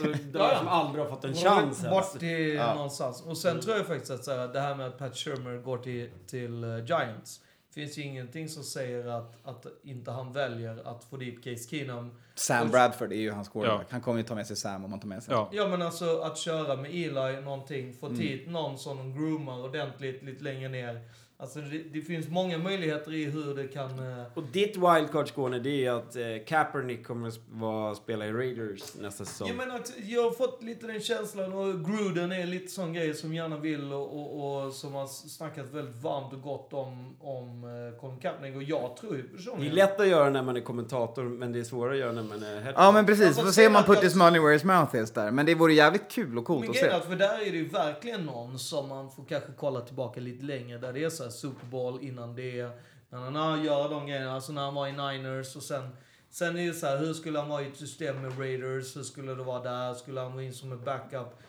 [0.02, 1.82] och, de som aldrig har fått en chans?
[1.90, 2.74] Bort till Ja.
[2.74, 3.24] någonstans.
[3.28, 5.78] Och sen tror jag faktiskt att så här, det här med att Pat Shermer går
[5.78, 7.40] till, till eh, Giants.
[7.80, 12.12] Finns ju ingenting som säger att, att inte han väljer att få dit Case Keenum.
[12.36, 13.82] Sam Bradford är ju hans quarterback.
[13.82, 13.88] Ja.
[13.90, 15.50] Han kommer ju ta med sig Sam om han tar med sig Ja.
[15.52, 20.24] Ja men alltså att köra med Eli någonting, få dit någon som de groomar ordentligt
[20.24, 21.02] lite längre ner.
[21.42, 23.90] Alltså det, det finns många möjligheter i hur det kan...
[24.20, 28.32] eh, Och ditt wildcard Skåne, det är att eh, Kaepernick kommer att vara, spela i
[28.32, 29.48] Raiders nästa säsong.
[29.48, 33.14] Jag menar att jag har fått lite den känslan och Gruden är lite sån grej
[33.14, 37.64] som gärna vill och, och, och som har snackat väldigt varmt och gott om, om
[37.64, 39.76] uh, Colin Kaepernick och jag tror ju det är personligen...
[39.76, 42.44] lätt att göra när man är kommentator, men det är svårare att göra när man
[42.44, 44.64] är head Ja men precis, Alltså, får se om man put his money where his
[44.64, 45.32] mouth is där.
[45.32, 46.86] Men det vore jävligt kul och coolt Men att se.
[46.88, 50.22] är att för där är det ju verkligen någon som man får kanske kolla tillbaka
[50.22, 50.78] lite längre.
[50.78, 52.70] Där det är så här Super Bowl innan det.
[53.10, 54.34] När han har gör de grejerna.
[54.34, 55.90] Alltså när han var i Niners och sen...
[56.32, 58.98] Sen är det så här, hur skulle han vara i ett system med Raiders?
[58.98, 59.94] Hur skulle det vara där?
[59.94, 61.40] Skulle han vara in som en backup?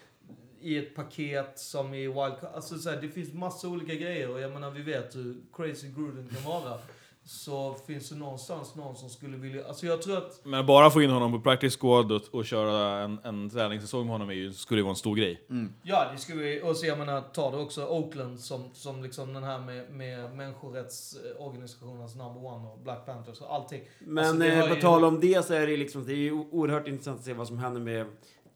[0.60, 2.50] I ett paket som i Wildcard?
[2.54, 5.88] Alltså så här, det finns massa olika grejer och jag menar vi vet hur crazy
[5.88, 6.78] Gruden kan vara.
[7.24, 9.68] Så finns det någonstans någon som skulle vilja...
[9.68, 10.40] Alltså jag tror att...
[10.44, 14.12] Men bara få in honom på practice squad och, och köra en, en träningssäsong med
[14.12, 15.46] honom är ju, skulle ju vara en stor grej.
[15.82, 16.62] Ja, det skulle vi...
[16.62, 20.34] Och så jag menar, ta det också Oakland som, som liksom den här med, med
[20.34, 23.82] människorättsorganisationens number one och Black Panthers och allting.
[23.98, 26.32] Men Alltså, eh, på ju- tal om det så är det liksom, det är ju
[26.32, 28.06] oerhört intressant att se vad som händer med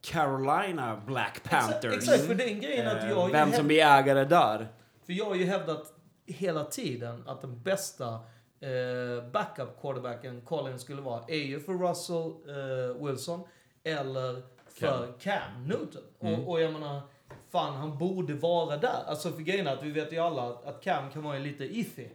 [0.00, 1.94] Carolina Black Panthers.
[1.94, 4.68] Exakt, för den grejen att Eh, jag Vem som blir ägare där.
[5.06, 5.92] För jag har ju hävdat
[6.26, 8.20] hela tiden att den bästa
[8.64, 13.40] eh, backup quarterbacken Colin skulle vara är ju för Russell eh, Wilson
[13.82, 16.02] eller för Cam, Newton.
[16.18, 17.00] Och, och jag menar,
[17.48, 19.02] fan han borde vara där.
[19.06, 21.64] Alltså för grejen är att vi vet ju alla att, att Cam kan vara lite
[21.64, 22.08] iffy.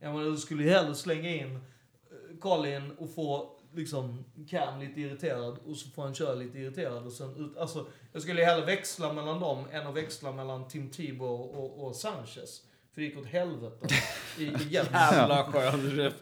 [0.00, 5.00] Jag menar, du skulle ju hellre slänga in eh, Colin och få liksom Cam lite
[5.00, 7.56] irriterad och så får han köra lite irriterad och sen ut.
[7.56, 11.86] Alltså, jag skulle ju hellre växla mellan dem än att växla mellan Tim Tebow och,
[11.86, 12.62] och Sanchez.
[12.94, 13.94] För det gick åt helvete
[14.38, 14.50] i.
[14.70, 16.12] Jävla skön ref.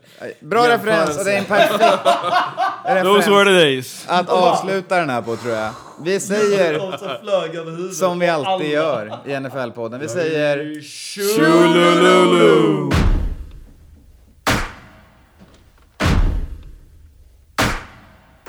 [0.41, 4.05] Bra referens och det är en perfekt Those were referens the days!
[4.09, 5.71] att avsluta den här på tror jag.
[6.05, 9.99] Vi säger som vi alltid gör i NFL-podden.
[9.99, 12.91] Vi säger Tjolululu!